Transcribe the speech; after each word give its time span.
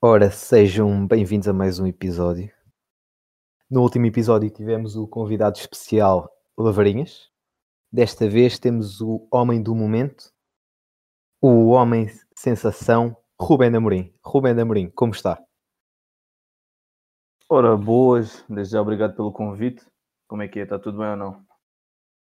Ora, 0.00 0.30
sejam 0.30 1.04
bem-vindos 1.08 1.48
a 1.48 1.52
mais 1.52 1.80
um 1.80 1.86
episódio. 1.86 2.54
No 3.68 3.82
último 3.82 4.06
episódio 4.06 4.48
tivemos 4.48 4.94
o 4.94 5.08
convidado 5.08 5.58
especial 5.58 6.30
Lavarinhas. 6.56 7.32
Desta 7.90 8.28
vez 8.28 8.60
temos 8.60 9.00
o 9.00 9.26
homem 9.28 9.60
do 9.60 9.74
momento, 9.74 10.32
o 11.42 11.70
homem 11.70 12.06
sensação, 12.32 13.16
Rubén 13.40 13.74
Amorim. 13.74 14.14
Rubén 14.24 14.60
Amorim, 14.60 14.88
como 14.90 15.12
está? 15.12 15.44
Ora, 17.48 17.76
boas, 17.76 18.44
desde 18.48 18.74
já 18.74 18.80
obrigado 18.80 19.16
pelo 19.16 19.32
convite. 19.32 19.84
Como 20.28 20.42
é 20.42 20.46
que 20.46 20.60
é? 20.60 20.62
Está 20.62 20.78
tudo 20.78 20.98
bem 20.98 21.08
ou 21.08 21.16
não? 21.16 21.44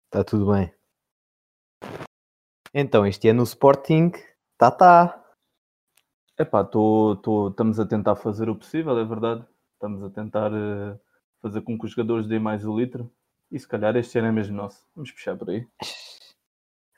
Está 0.05 0.23
tudo 0.23 0.51
bem. 0.51 0.73
Então, 2.73 3.05
este 3.05 3.29
ano 3.29 3.41
o 3.41 3.43
Sporting 3.43 4.13
tá 4.57 4.71
tá. 4.71 5.26
Epá, 6.39 6.63
tô, 6.63 7.15
tô, 7.23 7.47
estamos 7.49 7.79
a 7.79 7.85
tentar 7.85 8.15
fazer 8.15 8.47
o 8.47 8.55
possível, 8.55 8.97
é 8.99 9.03
verdade. 9.03 9.43
Estamos 9.73 10.03
a 10.03 10.09
tentar 10.09 10.51
uh, 10.53 10.99
fazer 11.41 11.61
com 11.61 11.77
que 11.77 11.85
os 11.85 11.91
jogadores 11.91 12.27
deem 12.27 12.39
mais 12.39 12.63
o 12.63 12.77
litro. 12.77 13.11
E 13.51 13.57
se 13.59 13.67
calhar 13.67 13.95
este 13.95 14.19
ano 14.19 14.27
é 14.27 14.31
mesmo 14.31 14.55
nosso. 14.55 14.87
Vamos 14.95 15.11
puxar 15.11 15.35
por 15.35 15.49
aí. 15.49 15.67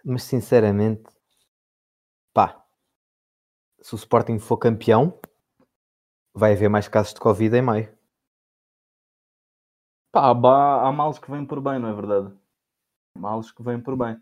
Mas 0.03 0.23
sinceramente, 0.23 1.03
pá, 2.33 2.65
se 3.79 3.93
o 3.93 3.97
Sporting 3.97 4.39
for 4.39 4.57
campeão, 4.57 5.17
vai 6.33 6.53
haver 6.53 6.69
mais 6.69 6.89
casos 6.89 7.13
de 7.13 7.19
Covid 7.21 7.55
em 7.55 7.61
maio. 7.61 7.97
Pá, 10.11 10.31
há, 10.31 10.91
males 10.91 11.19
que 11.19 11.31
vêm 11.31 11.45
por 11.45 11.61
bem, 11.61 11.79
não 11.79 11.89
é 11.89 11.93
verdade? 11.93 12.33
Males 13.15 13.51
que 13.51 13.63
vêm 13.63 13.79
por 13.79 13.95
bem. 13.95 14.21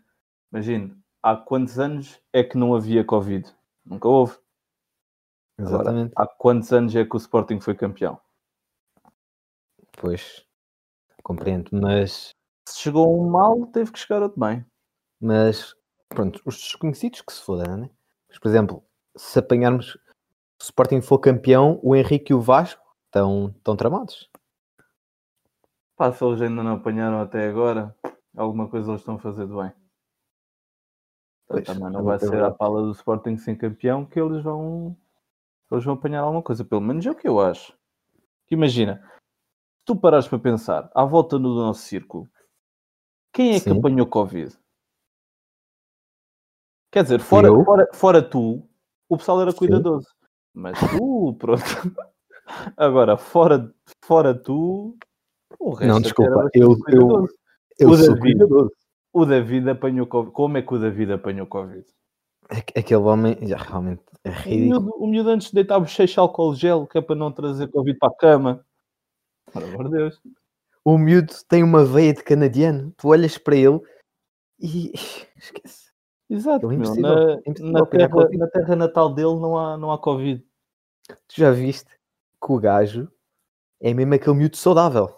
Imagine, 0.52 0.96
há 1.22 1.34
quantos 1.36 1.78
anos 1.78 2.20
é 2.32 2.44
que 2.44 2.56
não 2.56 2.74
havia 2.74 3.04
Covid? 3.04 3.52
Nunca 3.84 4.06
houve. 4.06 4.38
Exatamente. 5.58 6.12
Agora, 6.14 6.32
há 6.32 6.36
quantos 6.36 6.72
anos 6.72 6.94
é 6.94 7.04
que 7.04 7.16
o 7.16 7.18
Sporting 7.18 7.60
foi 7.60 7.74
campeão? 7.74 8.20
Pois, 9.92 10.46
compreendo, 11.22 11.70
mas. 11.72 12.30
Se 12.68 12.80
chegou 12.80 13.20
um 13.20 13.28
mal, 13.28 13.66
teve 13.66 13.90
que 13.90 13.98
chegar 13.98 14.22
outro 14.22 14.38
bem. 14.38 14.64
Mas, 15.20 15.74
pronto, 16.08 16.40
os 16.44 16.56
desconhecidos 16.56 17.22
que 17.22 17.32
se 17.32 17.42
fodam, 17.42 17.76
né? 17.76 17.90
Mas, 18.28 18.38
por 18.38 18.48
exemplo, 18.48 18.84
se 19.16 19.38
apanharmos. 19.38 19.98
Se 20.60 20.64
o 20.64 20.70
Sporting 20.70 21.00
for 21.00 21.18
campeão, 21.18 21.78
o 21.82 21.94
Henrique 21.94 22.32
e 22.32 22.34
o 22.34 22.40
Vasco 22.40 22.82
estão, 23.06 23.54
estão 23.56 23.76
tramados. 23.76 24.28
Pá, 25.96 26.12
se 26.12 26.24
eles 26.24 26.40
ainda 26.40 26.62
não 26.62 26.74
apanharam 26.74 27.20
até 27.20 27.48
agora, 27.48 27.94
alguma 28.36 28.68
coisa 28.68 28.90
eles 28.90 29.00
estão 29.00 29.14
a 29.14 29.18
fazer 29.18 29.46
de 29.46 29.54
bem. 29.54 29.72
Pois, 31.46 31.64
também 31.64 31.90
não 31.90 32.04
vai 32.04 32.18
ser 32.18 32.42
a 32.42 32.50
pala 32.50 32.82
do 32.82 32.92
Sporting 32.92 33.36
sem 33.36 33.56
campeão 33.56 34.04
que 34.04 34.20
eles 34.20 34.42
vão 34.42 34.96
eles 35.70 35.84
vão 35.84 35.94
apanhar 35.94 36.20
alguma 36.20 36.42
coisa, 36.42 36.64
pelo 36.64 36.80
menos 36.80 37.04
é 37.04 37.10
o 37.10 37.14
que 37.14 37.28
eu 37.28 37.40
acho. 37.40 37.76
Imagina, 38.50 39.02
se 39.78 39.84
tu 39.84 39.96
parares 39.96 40.26
para 40.26 40.38
pensar, 40.38 40.90
à 40.94 41.04
volta 41.04 41.38
do 41.38 41.54
nosso 41.54 41.82
círculo, 41.82 42.28
quem 43.32 43.54
é 43.54 43.58
Sim. 43.58 43.72
que 43.72 43.78
apanhou 43.78 44.06
Covid? 44.06 44.56
Quer 46.90 47.02
dizer, 47.02 47.20
fora, 47.20 47.48
fora, 47.64 47.88
fora 47.92 48.22
tu, 48.22 48.66
o 49.08 49.16
pessoal 49.16 49.42
era 49.42 49.52
cuidadoso. 49.52 50.06
Sim. 50.06 50.28
Mas 50.54 50.78
tu, 50.80 51.34
pronto. 51.38 51.62
Agora, 52.76 53.16
fora, 53.18 53.72
fora 54.02 54.34
tu, 54.34 54.96
o 55.58 55.70
resto 55.70 55.92
Não, 55.92 56.00
desculpa, 56.00 56.48
eu, 56.54 56.76
eu, 56.88 57.28
eu, 57.78 57.90
o 57.90 57.96
David, 57.96 58.42
o 59.12 59.26
David 59.26 59.70
apanhou 59.70 60.06
Covid. 60.06 60.32
Como 60.32 60.56
é 60.56 60.62
que 60.62 60.74
o 60.74 60.78
David 60.78 61.12
apanhou 61.12 61.46
Covid? 61.46 61.86
Aquele 62.48 63.00
homem, 63.00 63.36
já, 63.42 63.58
realmente, 63.58 64.02
é 64.24 64.30
ridículo. 64.30 64.78
O 64.78 64.82
miúdo, 64.82 65.04
o 65.04 65.06
miúdo 65.06 65.30
antes 65.30 65.48
de 65.48 65.54
deitar 65.54 65.78
bochecha 65.78 66.20
álcool 66.20 66.54
gel, 66.54 66.86
que 66.86 66.96
é 66.96 67.00
para 67.02 67.14
não 67.14 67.30
trazer 67.30 67.68
Covid 67.68 67.98
para 67.98 68.08
a 68.08 68.16
cama. 68.16 68.66
Por 69.52 69.62
amor 69.62 69.84
de 69.84 69.96
Deus. 69.96 70.20
O 70.84 70.96
miúdo 70.96 71.34
tem 71.48 71.62
uma 71.62 71.84
veia 71.84 72.14
de 72.14 72.22
canadiano. 72.22 72.92
Tu 72.96 73.08
olhas 73.08 73.36
para 73.36 73.56
ele 73.56 73.80
e 74.58 74.92
esquece. 75.36 75.88
Exato. 76.30 76.70
É 76.70 76.76
na, 76.76 76.84
é 76.84 77.60
na, 77.60 77.86
terra, 77.86 78.28
na, 78.32 78.46
terra, 78.48 78.76
natal 78.76 79.14
dele 79.14 79.38
não 79.38 79.56
há, 79.56 79.76
não 79.76 79.92
há 79.92 79.98
Covid. 79.98 80.42
Tu 81.06 81.34
já 81.36 81.50
viste 81.50 81.90
que 81.90 82.52
o 82.52 82.58
gajo 82.58 83.10
é 83.80 83.92
mesmo 83.94 84.14
aquele 84.14 84.36
miúdo 84.36 84.56
saudável. 84.56 85.14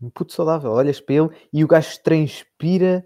Um 0.00 0.10
puto 0.10 0.32
saudável. 0.32 0.72
Olhas 0.72 1.00
para 1.00 1.14
ele 1.14 1.30
e 1.52 1.64
o 1.64 1.68
gajo 1.68 2.00
transpira 2.02 3.04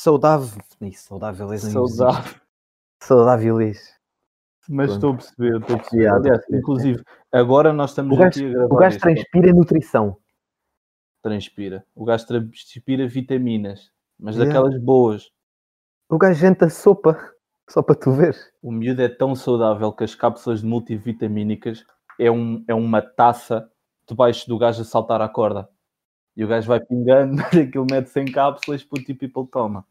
saudável. 0.00 0.62
Isso, 0.80 1.08
saudável 1.08 1.52
é 1.52 1.58
saudável. 1.58 2.40
Saudável 3.02 3.60
é 3.60 3.72
Mas 4.68 4.92
estou 4.92 5.12
a 5.12 5.16
perceber, 5.16 5.60
estou 5.60 5.76
a 5.76 5.78
perceber. 5.78 6.06
Aliás, 6.08 6.44
inclusive, 6.50 7.04
agora 7.32 7.72
nós 7.72 7.90
estamos 7.90 8.16
o 8.16 8.20
gajo, 8.20 8.40
aqui 8.40 8.46
a 8.46 8.52
gravar. 8.52 8.74
O 8.74 8.76
gajo 8.78 8.98
transpira 8.98 9.52
nutrição. 9.52 10.16
Transpira. 11.22 11.84
O 11.94 12.04
gajo 12.04 12.26
transpira 12.26 13.06
vitaminas, 13.06 13.90
mas 14.18 14.36
yeah. 14.36 14.52
daquelas 14.52 14.80
boas. 14.82 15.30
O 16.08 16.18
gajo 16.18 16.40
janta 16.40 16.70
sopa, 16.70 17.18
só 17.68 17.82
para 17.82 17.94
tu 17.94 18.12
ver. 18.12 18.36
O 18.62 18.72
miúdo 18.72 19.02
é 19.02 19.08
tão 19.08 19.34
saudável 19.34 19.92
que 19.92 20.04
as 20.04 20.14
cápsulas 20.14 20.60
de 20.60 20.66
multivitamínicas 20.66 21.84
é, 22.18 22.30
um, 22.30 22.64
é 22.66 22.74
uma 22.74 23.02
taça 23.02 23.70
debaixo 24.08 24.48
do 24.48 24.58
gajo 24.58 24.82
a 24.82 24.84
saltar 24.84 25.20
a 25.20 25.28
corda. 25.28 25.68
E 26.40 26.44
o 26.44 26.48
gajo 26.48 26.68
vai 26.68 26.80
pingando, 26.80 27.36
aquilo 27.52 27.86
mete 27.90 28.08
100 28.08 28.32
cápsulas, 28.32 28.82
puto 28.82 29.10
e 29.10 29.14
people 29.14 29.46
toma. 29.46 29.86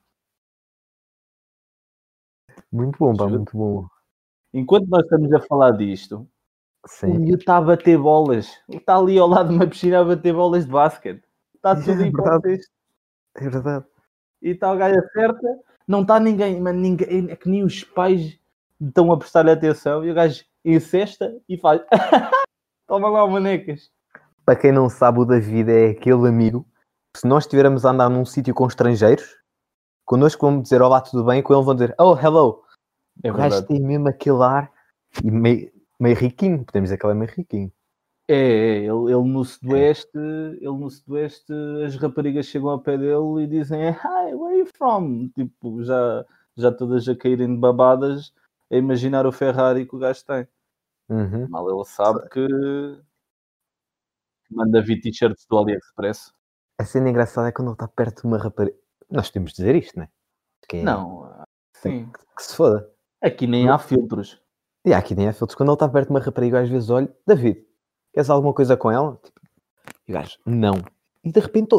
Muito 2.72 2.98
bom, 2.98 3.16
pá, 3.16 3.28
muito 3.28 3.56
bom. 3.56 3.86
Enquanto 4.52 4.88
nós 4.88 5.04
estamos 5.04 5.32
a 5.32 5.42
falar 5.42 5.78
disto, 5.78 6.28
Sim. 6.88 7.12
o 7.12 7.20
miúdo 7.20 7.38
está 7.38 7.58
a 7.58 7.62
bater 7.62 8.00
bolas. 8.00 8.48
Está 8.68 8.98
ali 8.98 9.20
ao 9.20 9.28
lado 9.28 9.50
de 9.50 9.56
uma 9.58 9.68
piscina 9.68 10.00
a 10.00 10.04
bater 10.04 10.34
bolas 10.34 10.66
de 10.66 10.72
basquete. 10.72 11.24
Está 11.54 11.76
tudo 11.86 12.02
é 12.02 12.08
em 12.08 12.12
contexto. 12.12 12.72
É 13.36 13.48
verdade. 13.48 13.86
E 14.42 14.50
está 14.50 14.74
o 14.74 14.78
gajo 14.78 14.98
acerta, 14.98 15.59
não 15.88 16.02
está 16.02 16.20
ninguém, 16.20 16.59
mas 16.59 16.76
ninguém, 16.76 17.30
é 17.30 17.36
que 17.36 17.48
nem 17.48 17.64
os 17.64 17.84
pais 17.84 18.40
estão 18.82 19.12
a 19.12 19.20
prestar 19.20 19.48
atenção 19.48 20.04
e 20.04 20.09
o 20.09 20.16
gajo 20.16 20.44
incesta 20.66 21.32
e 21.48 21.59
faz 21.59 21.80
toma 22.88 23.08
lá 23.08 23.28
manecas. 23.28 23.92
Para 24.50 24.56
quem 24.56 24.72
não 24.72 24.90
sabe, 24.90 25.20
o 25.20 25.26
David 25.26 25.70
é 25.70 25.90
aquele 25.92 26.28
amigo. 26.28 26.66
Se 27.16 27.28
nós 27.28 27.44
estivermos 27.44 27.86
a 27.86 27.92
andar 27.92 28.10
num 28.10 28.26
sítio 28.26 28.52
com 28.52 28.66
estrangeiros, 28.66 29.38
connosco 30.04 30.44
vamos 30.44 30.64
dizer 30.64 30.82
olá, 30.82 31.00
tudo 31.02 31.24
bem, 31.24 31.44
com 31.44 31.54
ele 31.54 31.64
vão 31.64 31.76
dizer 31.76 31.94
oh, 32.00 32.18
hello. 32.18 32.64
É 33.24 33.32
o 33.32 33.36
gajo 33.36 33.62
tem 33.68 33.80
mesmo 33.80 34.09
aquele 34.09 34.42
ar 34.42 34.72
e 35.24 35.30
meio, 35.30 35.72
meio 36.00 36.16
riquinho, 36.16 36.66
podemos 36.66 36.88
dizer 36.88 36.98
que 36.98 37.06
ele 37.06 37.14
é 37.14 37.16
meio 37.16 37.32
riquinho. 37.32 37.72
É, 38.28 38.34
é 38.34 38.78
ele, 38.78 39.14
ele, 39.14 39.24
no 39.24 39.46
Sudoeste, 39.46 40.18
é. 40.18 40.66
ele 40.66 40.78
no 40.80 40.90
Sudoeste, 40.90 41.54
as 41.86 41.96
raparigas 41.98 42.48
chegam 42.48 42.70
ao 42.70 42.80
pé 42.80 42.98
dele 42.98 43.44
e 43.44 43.46
dizem 43.46 43.92
Hi, 43.92 44.34
where 44.34 44.56
are 44.56 44.58
you 44.58 44.66
from? 44.66 45.30
Tipo, 45.36 45.84
já, 45.84 46.26
já 46.58 46.72
todas 46.72 47.08
a 47.08 47.16
caírem 47.16 47.54
de 47.54 47.59
babadas 47.59 48.34
a 48.72 48.76
imaginar 48.76 49.28
o 49.28 49.32
Ferrari 49.32 49.86
que 49.86 49.96
o 49.96 50.00
gajo 50.00 50.26
tem. 50.26 50.48
Uhum. 51.08 51.48
Mal 51.50 51.70
ele 51.70 51.86
sabe 51.86 52.28
que 52.30 52.48
manda 54.50 54.82
vir 54.82 55.00
t-shirts 55.02 55.46
do 55.50 55.58
AliExpress. 55.58 56.32
A 56.78 56.86
cena 56.86 57.10
engraçada 57.10 57.50
é 57.50 57.52
quando 57.52 57.70
ele 57.70 57.76
está 57.76 57.88
perto 57.88 58.22
de 58.22 58.28
uma 58.28 58.38
rapariga. 58.38 58.78
Nós 59.10 59.30
temos 59.30 59.52
de 59.52 59.58
dizer 59.58 59.76
isto, 59.76 59.98
não 59.98 60.04
é? 60.04 60.10
Não, 60.84 61.46
sim. 61.74 62.06
Que, 62.06 62.20
que, 62.36 62.44
se 62.44 62.56
foda. 62.56 62.90
Aqui 63.22 63.48
nem 63.48 63.66
não. 63.66 63.74
há 63.74 63.80
filtros. 63.80 64.40
E 64.86 64.94
aqui 64.94 65.16
nem 65.16 65.28
há 65.28 65.34
filtros. 65.34 65.56
Quando 65.56 65.70
ele 65.70 65.76
está 65.76 65.90
perto 65.90 66.08
de 66.08 66.14
uma 66.14 66.20
rapariga, 66.20 66.62
às 66.62 66.70
vezes 66.70 66.90
olho, 66.90 67.14
David, 67.26 67.66
queres 68.14 68.30
alguma 68.30 68.54
coisa 68.54 68.78
com 68.78 68.92
ela? 68.92 69.20
Tipo, 69.24 69.42
e 70.08 70.12
o 70.12 70.14
gajo, 70.14 70.38
não. 70.46 70.76
E 71.24 71.32
de 71.32 71.40
repente 71.40 71.76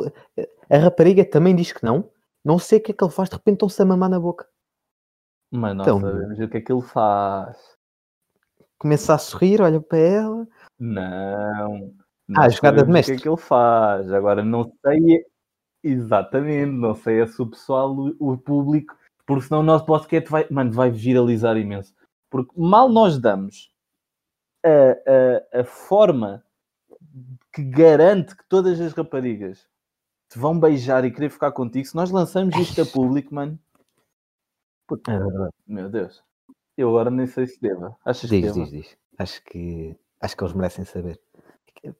a 0.69 0.79
rapariga 0.79 1.25
também 1.25 1.55
diz 1.55 1.73
que 1.73 1.85
não. 1.85 2.11
Não 2.45 2.59
sei 2.59 2.79
o 2.79 2.83
que 2.83 2.93
é 2.93 2.95
que 2.95 3.05
ele 3.05 3.13
faz, 3.13 3.29
de 3.29 3.37
repente 3.37 3.55
estão-se 3.55 3.83
a 3.83 3.85
mamar 3.85 4.09
na 4.09 4.21
boca. 4.21 4.47
Mas 5.51 5.77
nós 5.77 5.87
então, 5.87 6.01
sabemos 6.01 6.39
o 6.39 6.49
que 6.49 6.57
é 6.57 6.61
que 6.61 6.73
ele 6.73 6.83
faz. 6.83 7.59
Começa 8.79 9.15
a 9.15 9.19
sorrir, 9.19 9.61
olha 9.61 9.81
para 9.81 9.99
ela. 9.99 10.49
Não. 10.79 11.93
Ah, 12.37 12.49
jogada 12.49 12.85
de 12.85 12.91
mestre. 12.91 13.15
O 13.15 13.17
que 13.17 13.21
é 13.21 13.23
que 13.23 13.29
ele 13.29 13.37
faz? 13.37 14.13
Agora 14.13 14.45
não 14.45 14.73
sei 14.85 15.25
exatamente, 15.83 16.71
não 16.73 16.95
sei 16.95 17.27
se 17.27 17.41
o 17.41 17.47
pessoal, 17.47 17.95
o, 18.19 18.37
público, 18.37 18.97
porque 19.27 19.47
senão 19.47 19.61
o 19.61 19.65
nosso 19.65 19.87
podcast 19.87 20.31
vai, 20.31 20.47
mano, 20.51 20.73
vai 20.73 20.91
viralizar 20.91 21.57
imenso. 21.57 21.95
Porque 22.29 22.53
mal 22.57 22.89
nós 22.89 23.19
damos 23.19 23.73
a, 24.65 25.57
a, 25.57 25.61
a 25.61 25.65
forma 25.65 26.45
que 27.53 27.63
garante 27.63 28.37
que 28.37 28.45
todas 28.49 28.81
as 28.81 28.93
raparigas 28.93 29.67
te 30.29 30.39
vão 30.39 30.59
beijar 30.59 31.05
e 31.05 31.11
querer 31.11 31.31
ficar 31.31 31.51
contigo, 31.51 31.87
se 31.87 31.97
nós 31.97 32.11
lançamos 32.11 32.57
isto 32.57 32.83
a 32.83 32.87
público, 32.87 33.35
mano. 33.35 33.59
Puta, 34.87 35.13
é 35.13 35.19
verdade. 35.19 35.55
Meu 35.67 35.89
Deus. 35.89 36.23
Eu 36.77 36.91
agora 36.91 37.11
nem 37.11 37.27
sei 37.27 37.47
se 37.47 37.61
deva. 37.61 37.97
Achas 38.05 38.31
diz, 38.31 38.41
que 38.41 38.47
deva? 38.47 38.55
Diz, 38.55 38.71
diz. 38.71 38.97
Acho 39.19 39.43
que, 39.45 39.97
acho 40.21 40.37
que 40.37 40.45
eles 40.45 40.55
merecem 40.55 40.85
saber. 40.85 41.21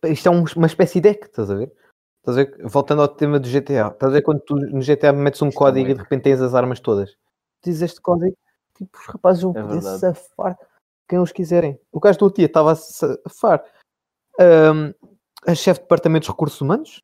Isto 0.05 0.29
é 0.29 0.31
um, 0.31 0.45
uma 0.57 0.67
espécie 0.67 1.01
de 1.01 1.09
deck, 1.09 1.27
estás 1.27 1.51
a 1.51 1.55
ver? 1.55 1.73
Estás 2.19 2.37
a 2.37 2.45
ver? 2.45 2.69
Voltando 2.69 3.03
ao 3.03 3.09
tema 3.09 3.39
do 3.39 3.49
GTA. 3.49 3.89
Estás 3.89 4.13
a 4.13 4.15
ver 4.15 4.23
quando 4.23 4.41
tu 4.41 4.57
no 4.57 4.81
GTA 4.81 5.13
metes 5.13 5.41
um 5.43 5.49
Isto 5.49 5.59
código 5.59 5.89
é. 5.89 5.91
e 5.91 5.95
de 5.95 6.01
repente 6.01 6.23
tens 6.23 6.41
as 6.41 6.55
armas 6.55 6.81
todas? 6.81 7.17
Dizes 7.63 7.83
este 7.83 8.01
código, 8.01 8.37
tipo, 8.75 8.99
os 8.99 9.07
rapazes 9.07 9.43
vão 9.43 9.53
é 9.57 9.63
poder 9.63 9.83
safar. 9.83 10.59
quem 11.09 11.19
eles 11.19 11.33
quiserem. 11.33 11.79
O 11.93 12.01
gajo 12.01 12.19
do 12.19 12.33
dia 12.33 12.47
estava 12.47 12.73
a 12.73 12.75
safar 12.75 13.65
um, 14.39 14.95
a 15.47 15.55
chefe 15.55 15.81
de 15.81 15.85
departamento 15.85 16.25
de 16.25 16.31
recursos 16.31 16.61
humanos. 16.61 17.03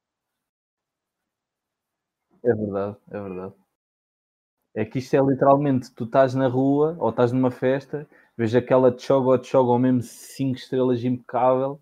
É 2.45 2.55
verdade, 2.55 2.97
é 3.11 3.21
verdade. 3.21 3.55
É 4.75 4.85
que 4.85 4.99
isto 4.99 5.15
é 5.15 5.21
literalmente, 5.21 5.91
tu 5.95 6.05
estás 6.05 6.35
na 6.35 6.49
rua 6.49 6.97
ou 6.99 7.09
estás 7.09 7.33
numa 7.33 7.51
festa, 7.51 8.07
vês 8.37 8.55
aquela 8.55 8.97
choga 8.97 9.31
ou 9.31 9.43
choga 9.43 9.71
ou 9.71 9.79
mesmo 9.79 10.03
5 10.03 10.59
estrelas 10.59 11.03
impecável 11.03 11.81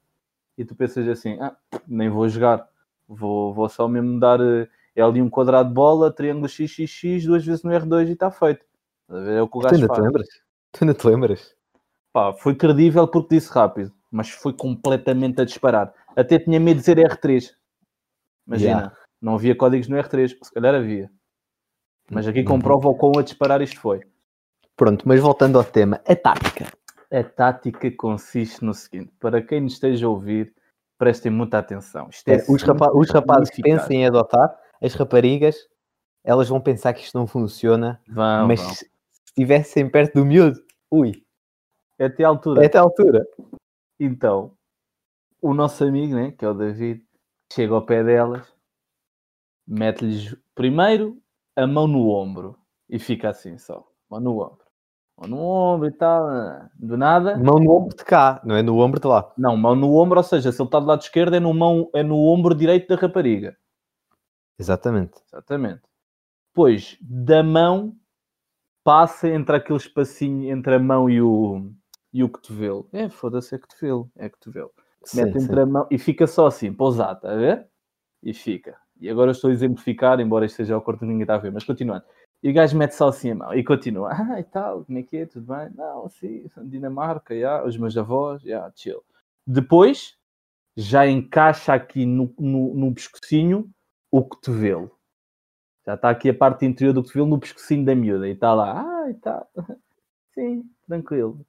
e 0.56 0.64
tu 0.64 0.74
pensas 0.74 1.06
assim, 1.08 1.38
ah, 1.40 1.56
nem 1.86 2.08
vou 2.08 2.28
jogar, 2.28 2.68
vou, 3.08 3.52
vou 3.54 3.68
só 3.68 3.88
mesmo 3.88 4.18
dar 4.20 4.40
eh, 4.40 4.68
é 4.96 5.02
ali 5.02 5.20
um 5.20 5.28
quadrado 5.28 5.68
de 5.68 5.74
bola, 5.74 6.12
triângulo 6.12 6.48
XXX, 6.48 7.24
duas 7.26 7.44
vezes 7.44 7.62
no 7.64 7.70
R2 7.70 8.08
e 8.08 8.12
está 8.12 8.30
feito. 8.30 8.64
É 9.10 9.42
o 9.42 9.48
que 9.48 9.58
o 9.58 9.60
gajo 9.60 9.74
tu 9.74 9.74
ainda 9.74 9.86
faz. 9.88 9.98
te 9.98 10.02
lembras? 10.04 10.26
Tu 10.72 10.84
ainda 10.84 10.94
te 10.94 11.06
lembras? 11.06 11.56
Pá, 12.12 12.32
foi 12.32 12.54
credível 12.54 13.08
porque 13.08 13.34
disse 13.34 13.50
rápido, 13.52 13.92
mas 14.10 14.30
foi 14.30 14.52
completamente 14.52 15.40
a 15.40 15.44
disparar. 15.44 15.92
Até 16.16 16.38
tinha 16.38 16.60
medo 16.60 16.76
de 16.76 16.80
dizer 16.80 16.98
R3. 16.98 17.50
Imagina, 18.46 18.70
Yeah. 18.70 18.96
não 19.20 19.34
havia 19.34 19.56
códigos 19.56 19.88
no 19.88 19.96
R3, 19.96 20.36
se 20.40 20.52
calhar 20.52 20.74
havia. 20.74 21.10
Mas 22.10 22.26
aqui 22.28 22.40
Uhum. 22.40 22.44
comprova 22.44 22.88
o 22.88 22.94
quão 22.94 23.18
a 23.18 23.22
disparar 23.22 23.60
isto 23.62 23.80
foi. 23.80 24.00
Pronto, 24.76 25.02
mas 25.08 25.20
voltando 25.20 25.58
ao 25.58 25.64
tema, 25.64 26.00
a 26.06 26.14
tática. 26.14 26.66
A 27.16 27.22
tática 27.22 27.90
consiste 27.92 28.64
no 28.64 28.74
seguinte: 28.74 29.12
para 29.20 29.40
quem 29.42 29.60
nos 29.60 29.74
esteja 29.74 30.06
a 30.06 30.08
ouvir, 30.08 30.54
prestem 30.98 31.30
muita 31.30 31.58
atenção. 31.58 32.08
É 32.26 32.34
É, 32.34 32.44
os, 32.48 32.62
rapa- 32.62 32.90
os 32.94 33.10
rapazes 33.10 33.50
pensem 33.62 34.02
em 34.02 34.06
adotar, 34.06 34.58
as 34.82 34.94
raparigas, 34.94 35.56
elas 36.24 36.48
vão 36.48 36.60
pensar 36.60 36.92
que 36.92 37.02
isto 37.04 37.16
não 37.18 37.26
funciona, 37.26 38.00
Vão, 38.08 38.48
mas 38.48 38.60
vão. 38.60 38.70
se 38.74 38.90
estivessem 39.28 39.88
perto 39.88 40.14
do 40.14 40.24
miúdo, 40.24 40.58
ui, 40.90 41.24
Até 42.00 42.24
à 42.24 42.28
altura. 42.28 42.66
até 42.66 42.78
a 42.78 42.82
altura. 42.82 43.24
Então, 44.00 44.56
o 45.40 45.54
nosso 45.54 45.84
amigo, 45.84 46.14
né, 46.14 46.32
que 46.32 46.44
é 46.44 46.48
o 46.48 46.54
David, 46.54 47.04
chega 47.52 47.74
ao 47.74 47.84
pé 47.86 48.02
delas, 48.02 48.52
mete-lhes 49.66 50.36
primeiro 50.54 51.20
a 51.56 51.66
mão 51.66 51.86
no 51.86 52.08
ombro 52.08 52.56
e 52.88 52.98
fica 52.98 53.28
assim 53.30 53.56
só, 53.58 53.86
mão 54.10 54.20
no 54.20 54.40
ombro, 54.42 54.63
mão 55.18 55.28
no 55.28 55.38
ombro 55.38 55.88
e 55.88 55.92
tal, 55.92 56.26
ah, 56.28 56.70
do 56.74 56.96
nada. 56.96 57.36
Mão 57.36 57.58
no 57.58 57.70
ombro 57.70 57.96
de 57.96 58.04
cá, 58.04 58.40
não 58.44 58.56
é 58.56 58.62
no 58.62 58.78
ombro 58.78 59.00
de 59.00 59.06
lá. 59.06 59.32
Não, 59.36 59.56
mão 59.56 59.74
no 59.74 59.94
ombro, 59.94 60.18
ou 60.18 60.24
seja, 60.24 60.50
se 60.50 60.60
ele 60.60 60.68
está 60.68 60.80
do 60.80 60.86
lado 60.86 61.02
esquerdo 61.02 61.34
é 61.34 61.40
no, 61.40 61.52
mão, 61.54 61.88
é 61.94 62.02
no 62.02 62.18
ombro 62.18 62.54
direito 62.54 62.88
da 62.88 63.00
rapariga. 63.00 63.56
Exatamente. 64.58 65.14
Exatamente. 65.28 65.82
Depois, 66.50 66.96
da 67.00 67.42
mão, 67.42 67.96
passa 68.84 69.28
entre 69.28 69.56
aquele 69.56 69.78
espacinho 69.78 70.52
entre 70.52 70.74
a 70.74 70.78
mão 70.78 71.08
e 71.08 71.20
o, 71.20 71.72
e 72.12 72.22
o 72.22 72.28
cotovelo. 72.28 72.88
É, 72.92 73.08
foda-se, 73.08 73.54
é 73.54 73.58
cotovelo, 73.58 74.10
é 74.16 74.28
cotovelo. 74.28 74.70
Sim, 75.04 75.24
mete 75.24 75.38
sim. 75.38 75.44
entre 75.44 75.60
a 75.60 75.66
mão 75.66 75.86
e 75.90 75.98
fica 75.98 76.26
só 76.26 76.46
assim, 76.46 76.72
pousado, 76.72 77.16
está 77.16 77.32
a 77.32 77.36
ver? 77.36 77.66
E 78.22 78.32
fica. 78.32 78.76
E 79.00 79.10
agora 79.10 79.32
estou 79.32 79.50
a 79.50 79.52
exemplificar, 79.52 80.20
embora 80.20 80.46
isto 80.46 80.56
seja 80.56 80.74
ao 80.74 80.82
corte 80.82 81.04
ninguém 81.04 81.22
está 81.22 81.34
a 81.34 81.38
ver, 81.38 81.52
mas 81.52 81.64
continuando. 81.64 82.04
E 82.44 82.50
o 82.50 82.52
gajo 82.52 82.76
mete 82.76 82.94
só 82.94 83.08
assim 83.08 83.30
a 83.30 83.34
mão 83.34 83.54
e 83.54 83.64
continua. 83.64 84.10
Ah, 84.20 84.38
e 84.38 84.44
tal, 84.44 84.84
como 84.84 84.98
é 84.98 85.02
que 85.02 85.16
é? 85.16 85.24
Tudo 85.24 85.46
bem? 85.46 85.70
Não, 85.74 86.06
sim, 86.10 86.44
Dinamarca, 86.64 87.34
já, 87.34 87.64
os 87.64 87.74
meus 87.78 87.96
avós, 87.96 88.42
já, 88.42 88.70
chill. 88.76 89.02
Depois, 89.46 90.14
já 90.76 91.06
encaixa 91.06 91.72
aqui 91.72 92.04
no, 92.04 92.34
no, 92.38 92.74
no 92.74 92.94
pescocinho 92.94 93.70
o 94.10 94.22
cotovelo. 94.22 94.90
Já 95.86 95.94
está 95.94 96.10
aqui 96.10 96.28
a 96.28 96.34
parte 96.34 96.66
interior 96.66 96.92
do 96.92 97.02
cotovelo 97.02 97.28
no 97.28 97.40
pescocinho 97.40 97.82
da 97.82 97.94
miúda. 97.94 98.28
E 98.28 98.32
está 98.32 98.52
lá, 98.52 98.82
ah, 98.82 99.10
e 99.10 99.14
tal. 99.14 99.48
Sim, 100.34 100.68
tranquilo. 100.86 101.46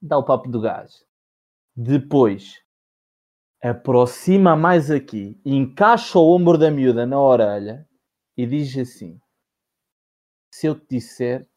Dá 0.00 0.18
o 0.18 0.24
papo 0.24 0.50
do 0.50 0.60
gajo. 0.60 1.06
Depois, 1.74 2.62
aproxima 3.62 4.54
mais 4.54 4.90
aqui, 4.90 5.40
encaixa 5.42 6.18
o 6.18 6.34
ombro 6.34 6.58
da 6.58 6.70
miúda 6.70 7.06
na 7.06 7.18
orelha 7.18 7.88
e 8.36 8.46
diz 8.46 8.76
assim: 8.76 9.18
Se 10.54 10.68
eu 10.68 10.78
te 10.78 10.86
disser 10.88 11.48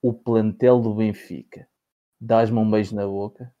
o 0.00 0.14
plantel 0.14 0.80
do 0.80 0.94
Benfica, 0.94 1.66
dás-me 2.20 2.56
um 2.56 2.70
beijo 2.70 2.94
na 2.94 3.04
boca, 3.04 3.52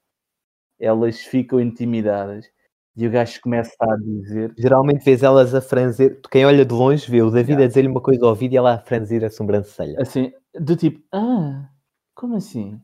elas 0.78 1.18
ficam 1.18 1.60
intimidadas 1.60 2.48
e 2.96 3.04
o 3.04 3.10
gajo 3.10 3.40
começa 3.40 3.74
a 3.80 3.96
dizer: 3.96 4.54
Geralmente 4.56 5.04
vês 5.04 5.24
elas 5.24 5.52
a 5.52 5.60
franzir, 5.60 6.20
quem 6.30 6.46
olha 6.46 6.64
de 6.64 6.72
longe 6.72 7.10
vê 7.10 7.22
o 7.22 7.30
David 7.32 7.60
a 7.60 7.66
dizer-lhe 7.66 7.88
uma 7.88 8.00
coisa 8.00 8.22
ao 8.22 8.28
ouvido 8.28 8.52
e 8.52 8.56
ela 8.56 8.74
a 8.74 8.78
franzir 8.78 9.24
a 9.24 9.30
sobrancelha. 9.30 10.00
assim, 10.00 10.32
do 10.54 10.76
tipo, 10.76 11.02
ah, 11.12 11.68
como 12.14 12.36
assim? 12.36 12.80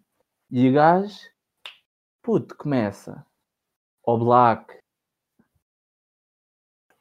E 0.50 0.68
o 0.68 0.72
gajo, 0.72 1.14
puto, 2.24 2.56
começa. 2.56 3.24
O 4.02 4.18
Black, 4.18 4.80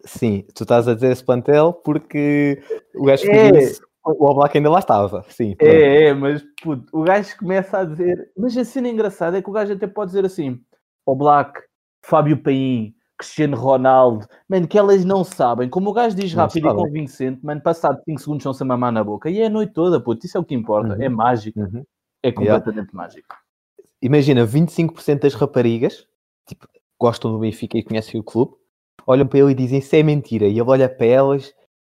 Sim, 0.06 0.46
tu 0.54 0.64
estás 0.64 0.88
a 0.88 0.94
dizer 0.94 1.12
esse 1.12 1.24
plantel 1.24 1.74
porque 1.74 2.62
o 2.96 3.06
gajo 3.06 3.28
É. 3.28 3.52
disse, 3.52 3.82
o 4.12 4.26
Oblak 4.30 4.58
ainda 4.58 4.70
lá 4.70 4.80
estava. 4.80 5.24
Sim, 5.30 5.56
pronto. 5.56 5.72
É, 5.72 6.06
é, 6.08 6.14
mas 6.14 6.44
puto, 6.62 6.86
o 6.92 7.04
gajo 7.04 7.38
começa 7.38 7.80
a 7.80 7.86
dizer. 7.86 8.32
Mas 8.38 8.58
a 8.58 8.66
cena 8.66 8.88
engraçada 8.90 9.38
é 9.38 9.42
que 9.42 9.50
o 9.50 9.54
gajo 9.54 9.74
até 9.74 9.88
pode 9.88 10.12
dizer 10.12 10.26
assim: 10.26 10.60
o 11.06 11.16
Black, 11.16 11.60
Fábio 12.04 12.38
Paim, 12.42 12.94
Cristiano 13.18 13.58
Ronaldo, 13.58 14.26
mano, 14.48 14.68
que 14.68 14.78
elas 14.78 15.04
não 15.04 15.24
sabem. 15.24 15.70
Como 15.70 15.90
o 15.90 15.94
gajo 15.94 16.16
diz 16.16 16.34
Não 16.34 16.44
rápido 16.44 16.70
e 16.70 16.74
convincente, 16.74 17.46
mano, 17.46 17.62
passado 17.62 18.02
5 18.06 18.20
segundos 18.20 18.42
estão-se 18.42 18.64
a 18.64 18.66
mamar 18.66 18.92
na 18.92 19.04
boca. 19.04 19.30
E 19.30 19.42
é 19.42 19.48
a 19.48 19.50
noite 19.50 19.74
toda, 19.74 20.00
puto, 20.02 20.26
isso 20.26 20.38
é 20.38 20.42
o 20.42 20.46
que 20.46 20.56
importa. 20.56 20.96
Uhum. 20.96 21.02
É 21.02 21.10
mágico, 21.10 21.60
Uhum. 21.60 21.84
é 22.24 22.32
completamente 22.32 22.96
mágico. 22.96 23.36
Imagina, 24.02 24.46
25% 24.46 25.20
das 25.22 25.34
raparigas 25.34 26.08
tipo, 26.48 26.66
gostam 27.00 27.32
do 27.32 27.40
Benfica 27.40 27.78
e 27.78 27.84
conhecem 27.84 28.20
o 28.20 28.24
clube, 28.24 28.54
olham 29.06 29.28
para 29.28 29.40
ele 29.40 29.52
e 29.52 29.56
dizem 29.56 29.80
isso 29.80 29.96
é 29.96 30.02
mentira. 30.02 30.46
E 30.48 30.52
ele 30.52 30.62
olha 30.62 30.88
para 30.90 31.06
elas 31.06 31.54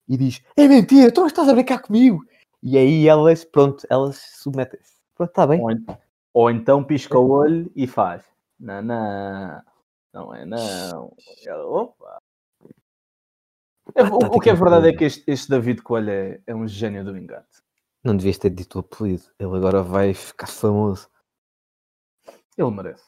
e 0.08 0.16
diz: 0.16 0.42
É 0.56 0.66
mentira, 0.68 1.12
tu 1.12 1.20
não 1.20 1.26
estás 1.26 1.48
a 1.48 1.52
brincar 1.54 1.80
comigo. 1.80 2.24
E 2.62 2.78
aí 2.78 3.06
elas, 3.06 3.44
pronto, 3.44 3.86
elas 3.90 4.16
se 4.16 4.42
submetem-se. 4.42 4.94
Pronto, 5.14 5.30
está 5.30 5.46
bem. 5.46 5.60
Ou, 5.60 5.70
en- 5.70 5.84
ou 6.32 6.50
então 6.50 6.82
pisca 6.84 7.18
o 7.18 7.30
olho 7.30 7.70
e 7.76 7.86
faz. 7.86 8.24
Não, 8.58 8.80
não, 8.82 9.62
não 10.12 10.34
é 10.34 10.44
não. 10.46 11.14
Ela, 11.46 11.66
Opa. 11.66 12.18
É, 13.94 14.02
o, 14.02 14.16
o 14.16 14.40
que 14.40 14.48
é 14.48 14.54
verdade 14.54 14.88
é 14.88 14.92
que 14.96 15.04
este, 15.04 15.22
este 15.30 15.50
David 15.50 15.82
Coelho 15.82 16.10
é, 16.10 16.40
é 16.46 16.54
um 16.54 16.66
gênio 16.66 17.04
do 17.04 17.16
engano. 17.16 17.44
Não 18.02 18.16
devias 18.16 18.38
ter 18.38 18.50
dito 18.50 18.76
o 18.76 18.80
apelido. 18.80 19.24
Ele 19.38 19.56
agora 19.56 19.82
vai 19.82 20.14
ficar 20.14 20.46
famoso. 20.46 21.08
Ele 22.56 22.70
merece. 22.70 23.04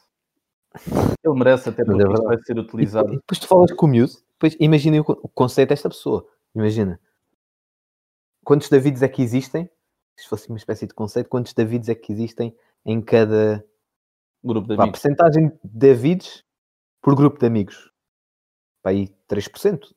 Ele 1.25 1.35
merece 1.35 1.69
até 1.71 1.83
é 1.83 1.85
porque 1.85 2.03
verdade. 2.03 2.25
vai 2.25 2.38
ser 2.43 2.59
utilizado. 2.59 3.12
e 3.12 3.17
depois 3.17 3.38
tu 3.38 3.47
falas 3.49 3.73
com 3.73 3.87
o 3.87 3.88
miúdo, 3.88 4.12
depois 4.33 4.55
imaginem 4.61 5.00
o, 5.00 5.05
o 5.09 5.29
conceito 5.29 5.71
desta 5.71 5.88
pessoa. 5.88 6.26
Imagina. 6.57 6.99
Quantos 8.43 8.71
Davids 8.71 9.03
é 9.03 9.09
que 9.09 9.23
existem? 9.23 9.71
Se 10.17 10.27
fosse 10.27 10.49
uma 10.49 10.57
espécie 10.57 10.87
de 10.87 10.95
conceito, 10.95 11.29
quantos 11.29 11.53
Davids 11.53 11.89
é 11.91 11.95
que 11.95 12.11
existem 12.13 12.57
em 12.85 13.03
cada 13.03 13.63
Grupo 14.43 14.69
de 14.69 14.75
amigos. 14.75 15.01
percentagem 15.01 15.49
de 15.49 15.59
Davids 15.63 16.45
por 17.03 17.15
grupo 17.15 17.39
de 17.39 17.47
amigos? 17.47 17.93
Para 18.83 18.93
aí 18.93 19.09
3%. 19.29 19.95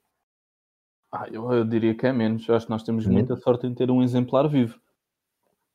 Ah, 1.11 1.27
eu, 1.31 1.51
eu 1.53 1.63
diria 1.63 1.95
que 1.95 2.05
é 2.05 2.11
menos. 2.11 2.47
Eu 2.47 2.55
acho 2.55 2.65
que 2.65 2.71
nós 2.71 2.83
temos 2.83 3.05
É 3.05 3.09
muita 3.09 3.35
sorte 3.37 3.65
em 3.65 3.73
ter 3.73 3.89
um 3.89 4.03
exemplar 4.03 4.49
vivo. 4.49 4.79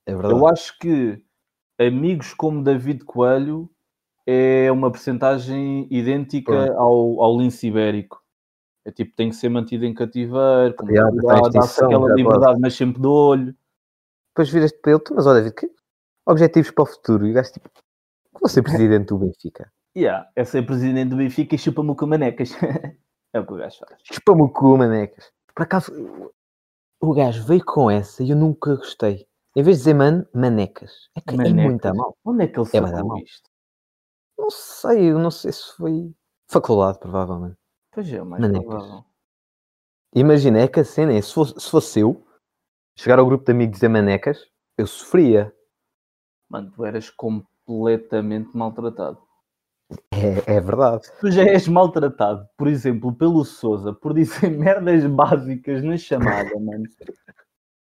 É 0.06 0.12
verdade. 0.12 0.34
Eu 0.34 0.46
acho 0.46 0.78
que 0.78 1.24
amigos 1.78 2.34
como 2.34 2.62
David 2.62 3.04
Coelho 3.04 3.70
é 4.26 4.70
uma 4.70 4.90
percentagem 4.90 5.86
idêntica 5.90 6.52
Pronto. 6.52 6.78
ao, 6.78 7.22
ao 7.22 7.38
lince 7.38 7.68
ibérico. 7.68 8.23
É 8.84 8.92
tipo, 8.92 9.14
tem 9.16 9.30
que 9.30 9.36
ser 9.36 9.48
mantido 9.48 9.84
em 9.86 9.94
cativeiro, 9.94 10.74
com 10.76 10.88
Yeah, 10.90 11.10
dá-se 11.50 11.82
aquela 11.82 12.08
já 12.08 12.14
liberdade, 12.14 12.60
mas 12.60 12.74
sempre 12.74 13.00
de 13.00 13.06
olho. 13.06 13.56
Depois 14.30 14.50
viras-te 14.50 14.78
para 14.80 14.92
ele, 14.92 15.00
tu, 15.00 15.14
mas 15.14 15.26
olha, 15.26 15.36
David, 15.38 15.54
que 15.54 15.70
objetivos 16.26 16.70
para 16.70 16.82
o 16.82 16.86
futuro? 16.86 17.26
E 17.26 17.30
o 17.30 17.34
gajo 17.34 17.52
tipo, 17.52 17.70
vou 18.38 18.48
ser 18.48 18.62
presidente 18.62 19.06
do 19.08 19.18
Benfica. 19.18 19.72
Yeah, 19.96 20.28
é 20.36 20.44
ser 20.44 20.66
presidente 20.66 21.10
do 21.10 21.16
Benfica 21.16 21.54
e 21.54 21.58
chupa-me 21.58 21.94
com 21.96 22.06
manecas. 22.06 22.50
é 23.32 23.40
o 23.40 23.46
que 23.46 23.52
o 23.52 23.56
gajo 23.56 23.78
faz. 23.78 24.00
Chupa-me 24.12 24.42
o 24.42 24.48
cu, 24.50 24.76
manecas. 24.76 25.30
Por 25.54 25.62
acaso, 25.62 25.92
o 27.00 27.14
gajo 27.14 27.44
veio 27.46 27.64
com 27.64 27.90
essa 27.90 28.22
e 28.22 28.30
eu 28.30 28.36
nunca 28.36 28.74
gostei. 28.76 29.26
Em 29.56 29.62
vez 29.62 29.76
de 29.78 29.80
dizer 29.84 29.94
man, 29.94 30.26
manecas. 30.34 31.08
É 31.16 31.20
que 31.20 31.34
é 31.34 31.36
Manecas. 31.36 31.64
muito 31.64 31.86
a 31.86 31.94
mal. 31.94 32.16
Onde 32.24 32.44
é 32.44 32.48
que 32.48 32.58
ele 32.58 32.68
É 32.72 32.80
sacou 32.80 33.06
mau. 33.08 33.18
isto? 33.18 33.48
Não 34.36 34.50
sei, 34.50 35.12
eu 35.12 35.18
não 35.18 35.30
sei 35.30 35.52
se 35.52 35.72
foi 35.76 36.12
faculdade, 36.50 36.98
provavelmente. 36.98 37.56
Pois 37.94 38.12
é, 38.12 38.20
o 38.20 38.26
mais 38.26 38.42
Manecas. 38.42 39.04
Imagina, 40.14 40.60
é 40.60 40.68
que 40.68 40.80
a 40.80 40.84
cena 40.84 41.12
é, 41.12 41.22
se 41.22 41.32
fosse, 41.32 41.54
se 41.58 41.70
fosse 41.70 42.00
eu, 42.00 42.24
chegar 42.96 43.18
ao 43.18 43.26
grupo 43.26 43.44
de 43.44 43.52
amigos 43.52 43.82
e 43.82 43.88
manecas, 43.88 44.48
eu 44.76 44.86
sofria. 44.86 45.52
Mano, 46.48 46.70
tu 46.72 46.84
eras 46.84 47.10
completamente 47.10 48.56
maltratado. 48.56 49.18
É, 50.12 50.56
é 50.56 50.60
verdade. 50.60 51.10
Tu 51.20 51.30
já 51.30 51.42
és 51.42 51.68
maltratado, 51.68 52.48
por 52.56 52.68
exemplo, 52.68 53.14
pelo 53.14 53.44
Souza, 53.44 53.92
por 53.92 54.14
dizer 54.14 54.50
merdas 54.56 55.04
básicas 55.06 55.82
na 55.82 55.96
chamada, 55.96 56.50
mano. 56.58 56.84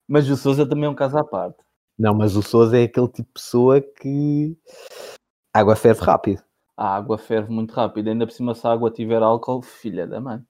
Mas 0.09 0.29
o 0.29 0.37
Souza 0.37 0.69
também 0.69 0.85
é 0.85 0.89
um 0.89 0.95
caso 0.95 1.19
à 1.19 1.25
parte. 1.25 1.59
Não, 1.99 2.15
mas 2.15 2.37
o 2.37 2.43
Souza 2.43 2.79
é 2.79 2.85
aquele 2.85 3.09
tipo 3.09 3.29
de 3.29 3.33
pessoa 3.33 3.81
que 3.81 4.57
A 5.53 5.61
água 5.61 5.75
ferve 5.75 6.03
rápido. 6.03 6.46
A 6.77 6.95
água 6.95 7.17
ferve 7.17 7.51
muito 7.51 7.73
rápido. 7.73 8.09
Ainda 8.09 8.27
por 8.27 8.33
cima, 8.33 8.55
se 8.55 8.67
a 8.67 8.73
água 8.73 8.91
tiver 8.91 9.23
álcool, 9.23 9.63
filha 9.63 10.07
da 10.07 10.21
mãe. 10.21 10.45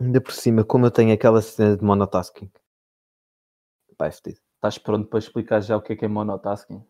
Ainda 0.00 0.20
por 0.20 0.32
cima, 0.32 0.64
como 0.64 0.86
eu 0.86 0.90
tenho 0.90 1.12
aquela 1.12 1.42
cena 1.42 1.76
de 1.76 1.84
monotasking. 1.84 2.50
Pá, 3.96 4.06
é 4.06 4.10
fedido. 4.10 4.40
Estás 4.56 4.78
pronto 4.78 5.08
para 5.08 5.18
explicar 5.18 5.60
já 5.60 5.76
o 5.76 5.82
que 5.82 5.92
é 5.92 5.96
que 5.96 6.04
é 6.04 6.08
monotasking? 6.08 6.84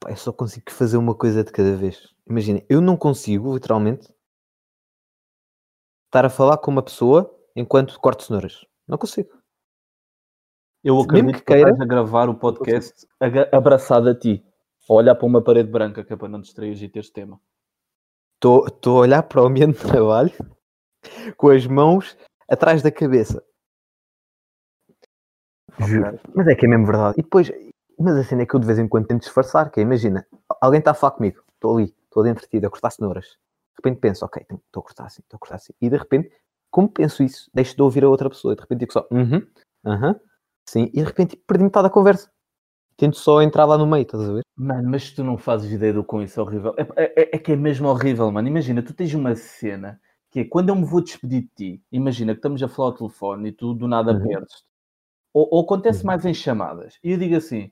Pá, 0.00 0.10
eu 0.10 0.16
só 0.16 0.32
consigo 0.32 0.70
fazer 0.70 0.96
uma 0.96 1.14
coisa 1.14 1.44
de 1.44 1.52
cada 1.52 1.76
vez. 1.76 2.12
Imagina, 2.28 2.62
eu 2.68 2.80
não 2.80 2.96
consigo, 2.96 3.54
literalmente, 3.54 4.12
estar 6.06 6.24
a 6.24 6.30
falar 6.30 6.58
com 6.58 6.70
uma 6.70 6.82
pessoa 6.82 7.32
enquanto 7.54 7.98
corto 8.00 8.24
cenouras. 8.24 8.66
Não 8.86 8.98
consigo. 8.98 9.30
Eu 10.84 10.96
Mesmo 10.96 11.10
acredito 11.10 11.34
que 11.34 11.38
que, 11.40 11.52
queira, 11.52 11.70
estás 11.70 11.80
a 11.80 11.88
gravar 11.88 12.28
o 12.28 12.34
podcast 12.34 13.06
abraçado 13.52 14.08
a 14.08 14.14
ti. 14.14 14.44
A 14.88 14.92
olhar 14.92 15.14
para 15.14 15.26
uma 15.26 15.42
parede 15.42 15.70
branca, 15.70 16.04
que 16.04 16.12
é 16.12 16.16
para 16.16 16.28
não 16.28 16.40
distrair 16.40 16.80
e 16.82 16.88
teres 16.88 17.10
tema. 17.10 17.40
Estou 18.34 18.96
a 18.96 19.00
olhar 19.00 19.22
para 19.22 19.42
o 19.42 19.46
ambiente 19.46 19.78
de 19.78 19.86
trabalho 19.86 20.32
com 21.36 21.48
as 21.48 21.66
mãos 21.66 22.16
atrás 22.48 22.82
da 22.82 22.90
cabeça. 22.90 23.42
Juro. 25.80 26.18
Mas 26.34 26.46
é 26.48 26.54
que 26.54 26.66
é 26.66 26.68
mesmo 26.68 26.86
verdade. 26.86 27.14
E 27.18 27.22
depois, 27.22 27.50
mas 27.98 28.16
a 28.16 28.24
cena 28.24 28.42
é 28.42 28.46
que 28.46 28.54
eu 28.54 28.60
de 28.60 28.66
vez 28.66 28.78
em 28.78 28.88
quando 28.88 29.06
tento 29.06 29.22
disfarçar, 29.22 29.70
que 29.70 29.80
é, 29.80 29.82
imagina, 29.82 30.26
alguém 30.60 30.80
está 30.80 30.90
a 30.90 30.94
falar 30.94 31.12
comigo, 31.12 31.42
estou 31.54 31.76
ali, 31.76 31.94
estou 32.04 32.26
entretido 32.26 32.66
a 32.66 32.70
cortar 32.70 32.90
cenouras. 32.90 33.26
De 33.26 33.76
repente 33.78 34.00
penso, 34.00 34.24
ok, 34.24 34.42
estou 34.42 34.80
a 34.80 34.82
cortar 34.82 35.06
assim, 35.06 35.22
estou 35.22 35.36
a 35.36 35.40
cortar 35.40 35.56
assim. 35.56 35.72
E 35.80 35.88
de 35.88 35.96
repente, 35.96 36.30
como 36.70 36.88
penso 36.88 37.22
isso, 37.22 37.50
deixo 37.54 37.74
de 37.74 37.82
ouvir 37.82 38.04
a 38.04 38.08
outra 38.08 38.28
pessoa. 38.28 38.52
E 38.52 38.56
de 38.56 38.62
repente 38.62 38.80
digo 38.80 38.92
só, 38.92 39.06
uhum, 39.10 39.46
aham, 39.86 40.20
sim. 40.68 40.90
E 40.92 41.00
de 41.00 41.04
repente 41.04 41.36
perdi 41.36 41.64
metade 41.64 41.84
da 41.84 41.90
conversa. 41.90 42.30
Tento 42.96 43.16
só 43.16 43.42
entrar 43.42 43.64
lá 43.66 43.76
no 43.78 43.86
meio, 43.86 44.02
estás 44.02 44.22
a 44.22 44.32
ver? 44.32 44.42
Mano, 44.56 44.90
mas 44.90 45.10
tu 45.12 45.24
não 45.24 45.38
fazes 45.38 45.72
ideia 45.72 45.92
do 45.92 46.04
com 46.04 46.22
isso 46.22 46.38
é 46.38 46.42
horrível. 46.42 46.74
É, 46.96 47.22
é- 47.22 47.36
é 47.36 47.38
que 47.38 47.52
é 47.52 47.56
mesmo 47.56 47.88
horrível, 47.88 48.30
mano. 48.30 48.48
Imagina, 48.48 48.82
tu 48.82 48.92
tens 48.94 49.12
uma 49.14 49.34
cena 49.34 50.00
que 50.30 50.40
é 50.40 50.44
quando 50.44 50.68
eu 50.70 50.76
me 50.76 50.84
vou 50.84 51.02
despedir 51.02 51.42
de 51.42 51.48
ti, 51.48 51.82
imagina 51.90 52.32
que 52.32 52.38
estamos 52.38 52.62
a 52.62 52.68
falar 52.68 52.88
ao 52.90 52.94
telefone 52.96 53.48
e 53.48 53.52
tu 53.52 53.74
do 53.74 53.88
nada 53.88 54.12
Uhum. 54.12 54.22
perdes. 54.28 54.64
Ou, 55.34 55.48
ou 55.52 55.62
acontece 55.64 56.00
Uhum. 56.02 56.06
mais 56.08 56.24
em 56.26 56.34
chamadas. 56.34 56.98
E 57.04 57.12
eu 57.12 57.18
digo 57.18 57.36
assim: 57.36 57.70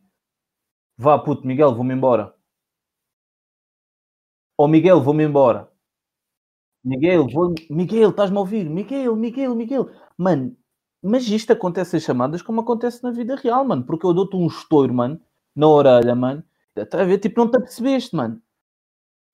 vá 0.98 1.18
puto, 1.18 1.46
Miguel, 1.46 1.74
vou-me 1.74 1.94
embora. 1.94 2.34
Ou 4.56 4.68
Miguel, 4.68 5.00
vou-me 5.02 5.24
embora. 5.24 5.68
Miguel, 6.84 7.26
vou... 7.28 7.54
Miguel, 7.70 8.10
estás-me 8.10 8.36
a 8.36 8.40
ouvir? 8.40 8.68
Miguel, 8.68 9.14
Miguel, 9.16 9.54
Miguel. 9.54 9.90
Mano, 10.16 10.56
mas 11.02 11.26
isto 11.28 11.52
acontece 11.52 11.96
em 11.96 12.00
chamadas 12.00 12.42
como 12.42 12.60
acontece 12.60 13.02
na 13.02 13.10
vida 13.10 13.34
real, 13.36 13.64
mano. 13.64 13.84
Porque 13.84 14.06
eu 14.06 14.12
dou-te 14.12 14.36
um 14.36 14.46
estouro, 14.46 14.92
mano, 14.92 15.20
na 15.54 15.66
orelha, 15.66 16.14
mano. 16.14 16.44
Está 16.76 17.02
a 17.02 17.04
ver? 17.04 17.18
Tipo, 17.18 17.40
não 17.40 17.50
te 17.50 17.56
apercebeste, 17.56 18.14
mano. 18.14 18.40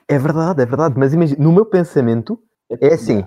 É 0.08 0.18
verdade, 0.18 0.62
é 0.62 0.66
verdade. 0.66 0.94
Mas 0.96 1.12
imagina, 1.12 1.42
no 1.42 1.52
meu 1.52 1.66
pensamento, 1.66 2.40
é 2.70 2.94
assim. 2.94 3.26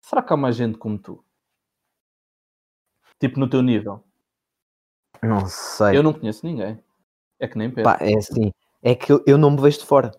Será 0.00 0.22
que 0.22 0.32
há 0.32 0.36
mais 0.36 0.56
gente 0.56 0.78
como 0.78 0.98
tu? 0.98 1.24
Tipo, 3.18 3.40
no 3.40 3.48
teu 3.48 3.62
nível? 3.62 4.04
Não 5.22 5.46
sei. 5.46 5.96
Eu 5.96 6.02
não 6.02 6.12
conheço 6.12 6.44
ninguém. 6.44 6.82
É 7.38 7.48
que 7.48 7.56
nem 7.56 7.70
Pedro. 7.70 7.84
Pá, 7.84 7.98
é 8.00 8.16
assim. 8.16 8.52
É 8.82 8.94
que 8.94 9.12
eu, 9.12 9.22
eu 9.26 9.38
não 9.38 9.50
me 9.50 9.60
vejo 9.60 9.78
de 9.78 9.86
fora. 9.86 10.12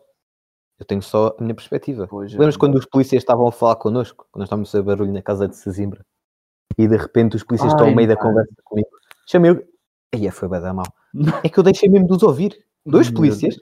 Eu 0.80 0.86
tenho 0.86 1.02
só 1.02 1.36
a 1.38 1.42
minha 1.42 1.56
perspectiva. 1.56 2.08
Pois, 2.08 2.32
é. 2.34 2.38
Lembras 2.38 2.58
quando 2.58 2.76
os 2.76 2.86
polícias 2.86 3.22
estavam 3.22 3.48
a 3.48 3.52
falar 3.52 3.76
connosco? 3.78 4.28
Quando 4.32 4.42
nós 4.42 4.48
estávamos 4.48 4.70
a 4.70 4.72
fazer 4.72 4.84
barulho 4.84 5.12
na 5.12 5.22
casa 5.22 5.48
de 5.48 5.56
Sesimbra? 5.56 6.06
E 6.78 6.88
de 6.88 6.96
repente 6.96 7.36
os 7.36 7.44
polícias 7.44 7.72
estão 7.72 7.86
Ai, 7.86 7.92
ao 7.92 7.96
meio 7.96 8.08
da 8.08 8.16
conversa 8.16 8.54
comigo. 8.64 8.90
Chamei 9.28 9.52
eu. 9.52 9.68
Aí 10.14 10.30
foi 10.32 10.48
bem 10.48 10.62
da 10.62 10.74
mal. 10.74 10.86
É 11.44 11.50
que 11.50 11.58
eu 11.58 11.64
deixei 11.64 11.90
mesmo 11.90 12.08
de 12.08 12.14
os 12.14 12.24
ouvir. 12.24 12.58
Dois 12.86 13.10
polícias. 13.10 13.58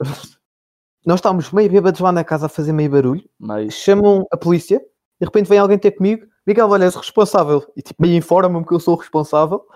Nós 1.04 1.18
estávamos 1.18 1.50
meio 1.52 1.70
bêbados 1.70 2.00
lá 2.00 2.12
na 2.12 2.22
casa 2.22 2.46
a 2.46 2.48
fazer 2.48 2.72
meio 2.72 2.90
barulho. 2.90 3.24
Mas 3.38 3.74
Chamam 3.74 4.26
a 4.30 4.36
polícia. 4.36 4.78
De 5.18 5.24
repente 5.24 5.48
vem 5.48 5.58
alguém 5.58 5.78
ter 5.78 5.92
comigo. 5.92 6.26
Miguel, 6.46 6.68
olha, 6.68 6.84
és 6.84 6.94
o 6.94 6.98
responsável. 6.98 7.64
E 7.74 7.82
tipo, 7.82 8.02
meio 8.02 8.16
informa-me 8.16 8.64
que 8.64 8.74
eu 8.74 8.80
sou 8.80 8.94
o 8.94 8.98
responsável. 8.98 9.66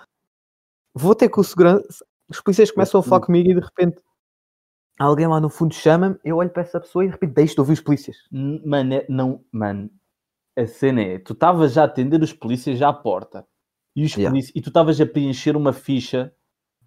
Vou 0.95 1.15
ter 1.15 1.29
com 1.29 1.41
o 1.41 1.45
segurança. 1.45 2.05
Os 2.29 2.41
polícias 2.41 2.71
começam 2.71 3.01
a 3.01 3.03
falar 3.03 3.23
comigo 3.23 3.51
e 3.51 3.55
de 3.55 3.61
repente 3.61 4.01
alguém 5.05 5.27
lá 5.27 5.41
no 5.41 5.49
fundo 5.49 5.75
chama-me. 5.75 6.17
Eu 6.25 6.37
olho 6.39 6.51
para 6.51 6.63
essa 6.63 6.81
pessoa 6.81 7.05
e 7.05 7.09
de 7.09 7.13
repente 7.13 7.33
deixo 7.35 7.55
de 7.55 7.61
ouvir 7.61 7.73
os 7.75 7.81
polícias. 7.81 8.17
N- 8.33 8.61
Mano, 8.65 8.95
é- 8.95 9.07
não, 9.09 9.41
mano, 9.53 9.91
a 10.59 10.67
cena 10.67 11.01
é, 11.03 11.19
tu 11.19 11.33
estavas 11.33 11.73
já 11.73 11.83
a 11.83 11.85
atender 11.87 12.23
os 12.23 12.33
polícias 12.33 12.79
já 12.79 12.89
à 12.89 12.93
porta 12.93 13.47
e, 13.97 14.05
os 14.05 14.13
Yeah. 14.15 14.31
polícias, 14.31 14.55
e 14.57 14.61
tu 14.61 14.69
estavas 14.69 15.01
a 15.01 15.07
preencher 15.07 15.57
uma 15.57 15.73
ficha 15.73 16.33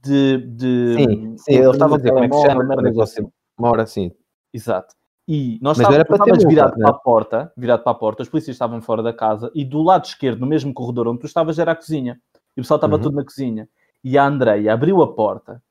de. 0.04 0.38
de 0.38 0.96
Sim, 0.96 1.38
sim, 1.38 1.54
eles 1.54 1.72
estavam 1.72 1.96
a 1.96 1.98
dizer 1.98 2.12
como 2.12 2.24
é 2.26 2.30
que 2.30 2.36
se 2.36 2.42
chama, 2.42 2.92
você- 2.94 3.22
assim. 3.22 3.32
Uma 3.58 3.70
hora 3.70 3.84
assim. 3.84 4.12
Exato. 4.54 4.94
E 5.28 5.58
nós 5.62 5.78
Mas 5.78 5.88
estávamos, 5.88 6.08
para 6.08 6.16
estavas 6.18 6.44
virado 6.44 6.78
né? 6.78 6.82
para 6.86 6.90
a 6.92 7.00
porta, 7.00 7.54
virado 7.56 7.84
para 7.84 7.92
a 7.94 7.96
porta, 7.96 8.24
os 8.24 8.30
polícias 8.30 8.56
estavam 8.56 8.82
fora 8.82 9.02
da 9.02 9.14
casa 9.14 9.50
e 9.56 9.64
do 9.64 9.82
lado 9.82 10.04
esquerdo, 10.06 10.40
no 10.42 10.46
mesmo 10.48 10.74
corredor 10.74 11.08
onde 11.08 11.20
tu 11.22 11.26
estavas, 11.26 11.58
era 11.58 11.72
a 11.72 11.76
cozinha. 11.76 12.20
E 12.56 12.60
o 12.60 12.64
pessoal 12.64 12.78
estava 12.78 12.96
Uhum. 12.98 13.02
tudo 13.02 13.16
na 13.16 13.24
cozinha. 13.24 13.70
E 14.04 14.18
a 14.18 14.26
Andreia 14.26 14.74
abriu 14.74 15.02
a 15.02 15.14
porta 15.16 15.64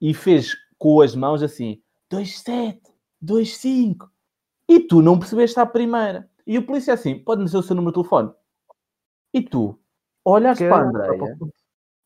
e 0.00 0.12
fez 0.12 0.54
com 0.80 1.00
as 1.02 1.14
mãos 1.14 1.42
assim: 1.42 1.80
27, 2.10 2.80
25. 3.22 4.10
E 4.68 4.80
tu 4.80 5.02
não 5.02 5.18
percebeste 5.18 5.60
à 5.60 5.66
primeira. 5.66 6.28
E 6.46 6.56
o 6.58 6.66
polícia 6.66 6.94
assim: 6.94 7.18
pode-me 7.18 7.44
dizer 7.44 7.58
o 7.58 7.62
seu 7.62 7.76
número 7.76 7.92
de 7.92 8.00
telefone. 8.00 8.32
E 9.32 9.42
tu 9.42 9.78
olhaste 10.24 10.64
para 10.70 10.84
a 10.84 10.88
Andreia 10.88 11.38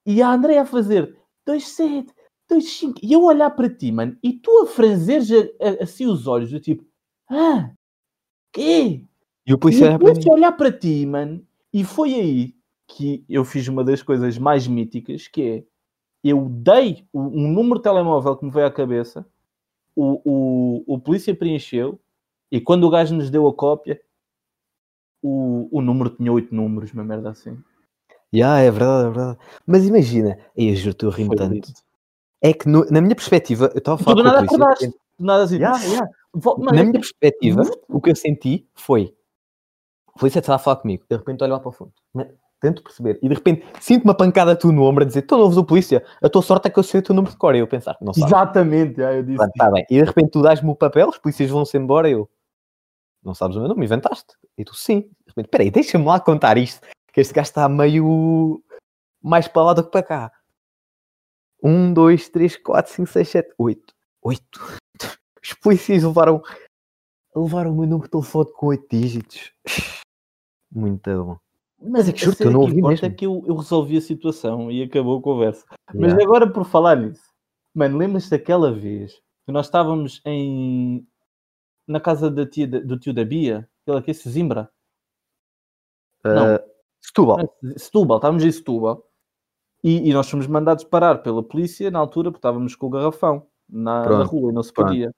e 0.05 0.21
a 0.23 0.29
Andreia 0.31 0.63
a 0.63 0.67
fazer 0.67 1.17
27, 1.49 2.13
25. 2.51 3.01
E 3.03 3.13
eu 3.13 3.23
olhar 3.23 3.51
para 3.51 3.71
ti, 3.71 3.91
mano, 3.93 4.19
e 4.23 4.33
tu 4.35 4.51
a 4.63 4.67
franzeres 4.67 5.31
a- 5.31 5.67
a- 5.67 5.85
assim 5.85 6.07
os 6.07 6.27
olhos, 6.27 6.51
do 6.51 6.61
tipo: 6.61 6.85
ah, 7.31 7.71
quê? 8.53 9.07
E 9.47 9.53
o 9.53 9.57
E 9.57 9.59
polícia 9.61 9.85
eu 9.85 9.89
era 9.89 9.99
para 9.99 10.09
mim. 10.09 10.13
comecei 10.15 10.31
a 10.33 10.35
olhar 10.35 10.53
para 10.53 10.73
ti, 10.73 11.07
mano, 11.07 11.47
e 11.73 11.85
foi 11.85 12.15
aí 12.15 12.55
que 12.89 13.25
eu 13.29 13.45
fiz 13.45 13.69
uma 13.69 13.83
das 13.85 14.03
coisas 14.03 14.37
mais 14.37 14.67
míticas, 14.67 15.27
que 15.29 15.43
é, 15.43 15.65
eu 16.25 16.49
dei 16.49 17.07
um 17.13 17.53
número 17.53 17.77
de 17.77 17.83
telemóvel 17.83 18.37
que 18.37 18.45
me 18.45 18.51
veio 18.51 18.67
à 18.67 18.71
cabeça, 18.71 19.27
o, 19.95 20.21
o, 20.87 20.95
o 20.95 20.99
polícia 20.99 21.35
preencheu, 21.37 22.01
e 22.51 22.61
quando 22.61 22.85
o 22.85 22.91
gajo 22.91 23.15
nos 23.15 23.31
deu 23.31 23.47
a 23.47 23.55
cópia, 23.55 24.01
o, 25.23 25.69
o 25.71 25.81
número 25.81 26.11
tinha 26.11 26.33
oito 26.33 26.55
números, 26.55 26.93
uma 26.93 27.05
merda 27.05 27.31
assim. 27.31 27.57
Ya, 28.35 28.59
é 28.59 28.71
verdade, 28.71 29.07
é 29.09 29.11
verdade. 29.11 29.39
Mas 29.67 29.87
imagina, 29.87 30.39
aí 30.59 30.69
eu 30.71 30.77
juro, 30.77 30.97
eu 31.03 31.11
rimo 31.11 31.29
Foi 31.29 31.37
tanto. 31.37 31.53
lindo. 31.55 31.69
É 32.43 32.53
que 32.53 32.69
no- 32.69 32.85
na 32.91 33.01
minha 33.01 33.15
perspectiva, 33.15 33.71
eu 33.75 33.79
estava 33.79 33.95
a 33.95 33.99
Tu 33.99 34.05
falar 34.05 34.21
a 34.21 34.25
nada 34.25 34.37
polícia. 34.39 34.57
acordaste, 34.57 34.89
do 35.19 35.25
nada 35.25 35.45
assim, 35.45 35.59
vol- 36.33 36.59
mano, 36.59 36.73
Na 36.73 36.81
é 36.81 36.85
minha 36.85 36.93
perspectiva, 37.01 37.63
o 37.89 38.01
que 38.01 38.11
eu 38.11 38.17
senti 38.17 38.67
foi 38.75 39.15
a 40.15 40.19
polícia 40.19 40.39
estava 40.41 40.57
a 40.57 40.59
falar 40.59 40.77
comigo, 40.77 41.05
de 41.09 41.17
repente 41.17 41.43
olho 41.43 41.53
lá 41.55 41.61
para 41.61 41.69
o 41.69 41.73
fundo? 41.73 41.93
Tento 42.65 42.83
perceber, 42.83 43.19
e 43.23 43.29
de 43.29 43.35
repente 43.35 43.67
sinto 43.81 44.05
uma 44.05 44.15
pancada 44.15 44.57
tu 44.57 44.73
no 44.73 44.83
ombro 44.85 45.05
a 45.05 45.07
dizer: 45.07 45.21
Estou 45.21 45.39
novo 45.39 45.55
do 45.55 45.65
polícia, 45.65 46.03
a 46.23 46.29
tua 46.29 46.43
sorte 46.43 46.67
é 46.67 46.71
que 46.71 46.79
eu 46.79 46.83
sei 46.83 47.01
o 47.01 47.03
teu 47.03 47.15
número 47.15 47.33
de 47.33 47.39
cor. 47.39 47.55
E 47.55 47.59
eu 47.59 47.67
pensar: 47.67 47.97
Não. 48.01 48.13
Exatamente, 48.17 48.97
já, 48.97 49.13
eu 49.13 49.23
disse. 49.23 49.37
Pronto, 49.37 49.53
tá 49.57 49.71
bem. 49.71 49.85
E 49.91 49.99
de 49.99 50.05
repente 50.05 50.31
tu 50.31 50.43
dás-me 50.43 50.71
o 50.71 50.75
papel, 50.75 51.09
os 51.09 51.19
polícias 51.19 51.51
vão-se 51.51 51.77
embora 51.77 52.09
eu. 52.09 52.29
Não 53.23 53.35
sabes 53.35 53.57
o 53.57 53.61
meu 53.61 53.69
nome, 53.69 53.85
inventaste? 53.85 54.35
E 54.57 54.65
tu 54.65 54.75
sim. 54.75 55.01
De 55.01 55.29
repente, 55.29 55.49
peraí, 55.49 55.71
deixa-me 55.71 56.05
lá 56.05 56.21
contar 56.21 56.59
isto, 56.59 56.87
que 57.13 57.21
este 57.21 57.33
gajo 57.33 57.49
está 57.49 57.69
meio 57.69 58.63
mais 59.23 59.49
para 59.49 59.63
lá 59.63 59.75
do 59.75 59.85
que 59.85 59.91
para 59.91 60.03
cá. 60.03 60.33
Um, 61.63 61.93
dois, 61.93 62.29
três, 62.29 62.57
quatro, 62.57 62.93
cinco, 62.93 63.09
seis, 63.09 63.29
sete, 63.29 63.55
oito. 63.59 63.95
Oito. 64.23 64.79
Os 65.43 65.55
polícias 65.55 66.03
levaram, 66.03 66.43
levaram 67.35 67.73
o 67.73 67.75
meu 67.75 67.87
número 67.87 68.05
de 68.05 68.11
telefone 68.11 68.53
com 68.53 68.67
oito 68.67 68.87
dígitos. 68.91 69.53
Muito 70.71 71.25
bom. 71.25 71.44
Mas 71.87 72.09
é 72.09 72.13
que 72.13 72.25
juro 72.25 72.37
que 72.37 72.45
eu 72.45 72.51
não 72.51 72.61
que 72.61 72.67
ouvi 72.67 72.79
importa 72.79 73.03
mesmo. 73.03 73.07
é 73.07 73.11
que 73.11 73.27
eu, 73.27 73.45
eu 73.47 73.57
resolvi 73.57 73.97
a 73.97 74.01
situação 74.01 74.71
e 74.71 74.83
acabou 74.83 75.19
a 75.19 75.23
conversa. 75.23 75.65
Mas 75.95 76.13
Yeah. 76.13 76.23
agora 76.25 76.51
por 76.51 76.65
falar 76.65 76.97
nisso, 76.97 77.31
mano, 77.75 77.99
lembras-te 77.99 78.31
daquela 78.31 78.73
vez 78.73 79.21
que 79.45 79.53
nós 79.53 79.67
estávamos 79.67 80.21
em 80.25 81.07
na 81.87 82.01
casa 82.01 82.31
da 82.31 82.47
tia, 82.47 82.67
do 82.67 82.99
tio 82.99 83.13
da 83.13 83.25
Bia, 83.25 83.69
aquele 83.83 83.99
aqui, 83.99 84.13
Zimbra, 84.15 84.71
não. 86.25 86.55
Uh, 86.55 86.59
Setúbal. 87.03 87.57
Setúbal, 87.77 88.17
estávamos 88.17 88.45
em 88.45 88.51
Setúbal 88.51 89.07
e, 89.83 90.09
e 90.09 90.15
nós 90.15 90.29
fomos 90.31 90.47
mandados 90.47 90.85
parar 90.85 91.19
pela 91.19 91.43
polícia 91.43 91.91
na 91.91 91.99
altura 91.99 92.31
porque 92.31 92.39
estávamos 92.39 92.75
com 92.75 92.87
o 92.87 92.91
garrafão 92.91 93.47
na, 93.69 94.01
na 94.01 94.05
Pronto, 94.05 94.31
rua 94.31 94.51
e 94.51 94.55
não 94.55 94.63
se 94.63 94.73
podia. 94.73 95.15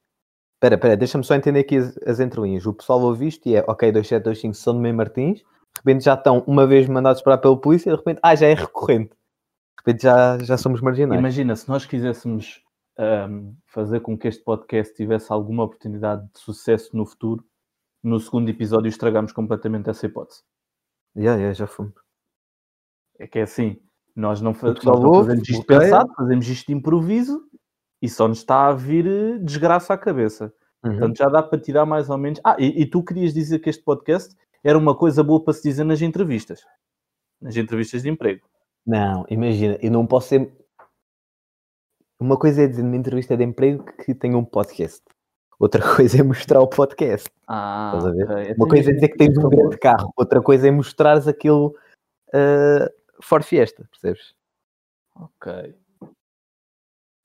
Espera, 0.56 0.74
espera, 0.74 0.96
deixa-me 0.96 1.22
só 1.22 1.34
entender 1.36 1.60
aqui 1.60 1.76
as, 1.76 1.96
as 1.98 2.18
entrelinhas. 2.18 2.66
O 2.66 2.74
pessoal 2.74 3.00
ouve 3.02 3.28
isto 3.28 3.48
e 3.48 3.54
é, 3.54 3.64
ok, 3.68 3.92
2725 3.92 4.54
São 4.54 4.74
Domingos 4.74 4.96
Martins, 4.96 5.44
de 5.76 5.78
repente 5.78 6.04
já 6.04 6.14
estão 6.14 6.42
uma 6.46 6.66
vez 6.66 6.88
mandados 6.88 7.22
parar 7.22 7.38
pela 7.38 7.60
polícia, 7.60 7.92
de 7.92 7.98
repente, 7.98 8.18
ah, 8.22 8.34
já 8.34 8.46
é 8.46 8.54
recorrente. 8.54 9.10
De 9.10 9.84
repente 9.86 10.02
já, 10.02 10.38
já 10.38 10.56
somos 10.56 10.80
marginais. 10.80 11.18
Imagina, 11.18 11.54
se 11.54 11.68
nós 11.68 11.84
quiséssemos 11.84 12.62
ahm, 12.98 13.52
fazer 13.66 14.00
com 14.00 14.16
que 14.16 14.26
este 14.26 14.42
podcast 14.42 14.94
tivesse 14.94 15.32
alguma 15.32 15.64
oportunidade 15.64 16.22
de 16.32 16.40
sucesso 16.40 16.96
no 16.96 17.04
futuro, 17.04 17.44
no 18.02 18.18
segundo 18.18 18.48
episódio 18.48 18.88
estragamos 18.88 19.32
completamente 19.32 19.90
essa 19.90 20.06
hipótese. 20.06 20.42
Já, 21.14 21.38
já, 21.38 21.52
já 21.52 21.66
fomos. 21.66 21.94
É 23.18 23.26
que 23.26 23.38
é 23.38 23.42
assim, 23.42 23.78
nós 24.14 24.40
não, 24.40 24.54
fa 24.54 24.68
nós 24.68 24.82
não 24.82 25.14
fazemos 25.14 25.48
isto 25.48 25.64
pensado, 25.64 26.12
fazemos 26.14 26.48
isto 26.48 26.66
de 26.66 26.72
improviso 26.72 27.42
e 28.00 28.08
só 28.08 28.26
nos 28.26 28.38
está 28.38 28.68
a 28.68 28.72
vir 28.72 29.06
eh, 29.06 29.38
desgraça 29.38 29.94
à 29.94 29.98
cabeça. 29.98 30.52
Uhum. 30.84 30.92
Portanto, 30.92 31.18
já 31.18 31.28
dá 31.28 31.42
para 31.42 31.60
tirar 31.60 31.86
mais 31.86 32.08
ou 32.10 32.18
menos. 32.18 32.40
Ah, 32.44 32.56
e, 32.58 32.82
e 32.82 32.86
tu 32.86 33.02
querias 33.02 33.32
dizer 33.32 33.58
que 33.58 33.70
este 33.70 33.82
podcast 33.82 34.34
era 34.66 34.78
uma 34.78 34.96
coisa 34.96 35.22
boa 35.22 35.42
para 35.42 35.52
se 35.54 35.62
dizer 35.62 35.84
nas 35.84 36.02
entrevistas, 36.02 36.60
nas 37.40 37.56
entrevistas 37.56 38.02
de 38.02 38.08
emprego. 38.10 38.46
Não, 38.86 39.24
imagina, 39.28 39.78
eu 39.80 39.90
não 39.90 40.06
posso 40.06 40.28
ser. 40.28 40.52
Uma 42.18 42.38
coisa 42.38 42.62
é 42.62 42.66
dizer 42.66 42.82
numa 42.82 42.96
entrevista 42.96 43.36
de 43.36 43.44
emprego 43.44 43.84
que 44.04 44.14
tenho 44.14 44.38
um 44.38 44.44
podcast. 44.44 45.02
Outra 45.58 45.80
coisa 45.96 46.18
é 46.20 46.22
mostrar 46.22 46.60
o 46.60 46.66
podcast. 46.68 47.28
Ah, 47.46 47.92
Estás 47.96 48.06
a 48.06 48.10
ver? 48.12 48.24
ok. 48.24 48.34
Uma 48.34 48.50
Então, 48.50 48.68
coisa 48.68 48.90
é 48.90 48.94
dizer 48.94 49.08
que 49.08 49.16
tens 49.16 49.38
um 49.38 49.48
grande 49.48 49.78
carro. 49.78 50.12
Outra 50.16 50.42
coisa 50.42 50.66
é 50.68 50.70
mostrares 50.70 51.28
aquele 51.28 51.66
uh, 51.66 52.90
Ford 53.22 53.44
Fiesta, 53.44 53.86
percebes? 53.90 54.34
Ok. 55.14 55.74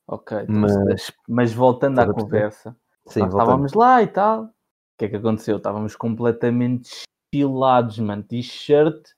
Ok. 0.08 0.38
então, 0.44 0.56
Mas, 0.56 1.12
Mas 1.28 1.54
voltando 1.54 2.00
à 2.00 2.14
conversa, 2.14 2.76
sim, 3.08 3.22
nós 3.22 3.32
voltando. 3.32 3.42
estávamos 3.42 3.74
lá 3.74 4.04
e 4.04 4.08
tal. 4.08 4.44
O 4.44 4.50
que 4.98 5.06
é 5.06 5.10
que 5.10 5.16
aconteceu? 5.16 5.58
Estávamos 5.58 5.96
completamente 5.96 7.04
espilados, 7.34 7.98
mano. 8.00 8.24
T-shirt, 8.24 9.10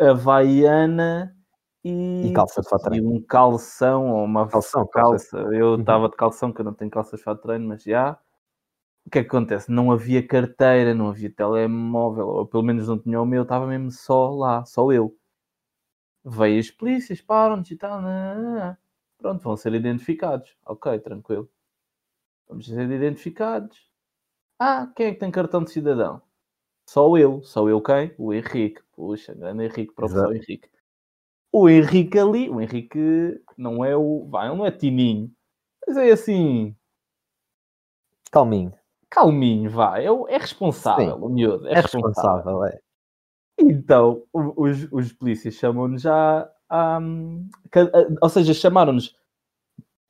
havaiana 0.00 1.36
e, 2.22 2.28
E 2.28 2.30
calça 2.30 2.60
de 2.60 2.68
fato 2.68 2.82
de 2.82 2.88
e 2.90 3.00
treino. 3.00 3.02
um 3.02 3.20
calção 3.22 4.10
ou 4.12 4.24
uma 4.24 4.48
Calção, 4.50 4.86
calça. 4.86 5.38
Eu 5.52 5.76
Uhum. 5.76 5.80
estava 5.80 6.08
de 6.08 6.16
calção, 6.16 6.52
que 6.52 6.60
eu 6.60 6.64
não 6.64 6.74
tenho 6.74 6.90
calças 6.90 7.18
de 7.20 7.24
fato 7.24 7.42
treino, 7.42 7.66
mas 7.68 7.82
já. 7.82 8.18
O 9.06 9.10
que 9.10 9.18
é 9.20 9.22
que 9.22 9.28
acontece? 9.28 9.70
Não 9.72 9.92
havia 9.92 10.26
carteira, 10.26 10.94
não 10.94 11.10
havia 11.10 11.30
telemóvel, 11.32 12.28
ou 12.28 12.46
pelo 12.46 12.62
menos 12.64 12.88
não 12.88 12.98
tinha 13.00 13.20
o 13.22 13.26
meu, 13.26 13.42
estava 13.44 13.66
mesmo 13.66 13.90
só 13.92 14.30
lá, 14.34 14.64
só 14.66 14.92
eu. 14.92 15.16
Veio 16.24 16.60
as 16.60 16.70
polícias, 16.70 17.20
param-nos 17.22 17.70
e 17.70 17.76
tal. 17.76 18.00
nananana. 18.02 18.78
Pronto, 19.18 19.42
vão 19.42 19.56
ser 19.56 19.74
identificados. 19.74 20.56
Ok, 20.66 20.98
tranquilo. 21.00 21.50
Vamos 22.48 22.66
ser 22.66 22.90
identificados. 22.90 23.90
Ah, 24.58 24.92
quem 24.96 25.08
é 25.08 25.12
que 25.14 25.20
tem 25.20 25.30
cartão 25.32 25.64
de 25.64 25.70
cidadão? 25.72 26.22
Só 26.88 27.16
eu. 27.16 27.42
Só 27.42 27.68
eu 27.68 27.80
quem? 27.82 28.14
O 28.18 28.32
Henrique. 28.32 28.80
Puxa, 28.92 29.34
grande 29.34 29.64
Henrique, 29.64 29.92
professor 29.94 30.32
Exato. 30.32 30.34
Henrique. 30.34 30.68
O 31.52 31.68
Henrique 31.68 32.18
ali, 32.18 32.50
o 32.50 32.60
Henrique 32.60 33.40
não 33.56 33.84
é 33.84 33.96
o. 33.96 34.26
Vai, 34.28 34.48
ele 34.48 34.56
não 34.56 34.66
é 34.66 34.70
tininho. 34.70 35.30
Mas 35.86 35.96
é 35.96 36.10
assim, 36.12 36.74
Calminho. 38.30 38.72
calminho, 39.10 39.70
vai. 39.70 40.06
É, 40.06 40.10
é 40.28 40.38
responsável, 40.38 41.14
Sim. 41.16 41.22
o 41.22 41.28
miúdo. 41.28 41.68
É, 41.68 41.72
É 41.72 41.74
responsável. 41.80 42.60
responsável, 42.60 42.64
é. 42.64 42.80
Então, 43.58 44.24
os, 44.32 44.88
os 44.92 45.12
polícias 45.12 45.54
chamam-nos 45.54 46.02
já. 46.02 46.50
a- 46.68 47.00
ou 48.22 48.28
seja, 48.28 48.52
chamaram-nos 48.54 49.14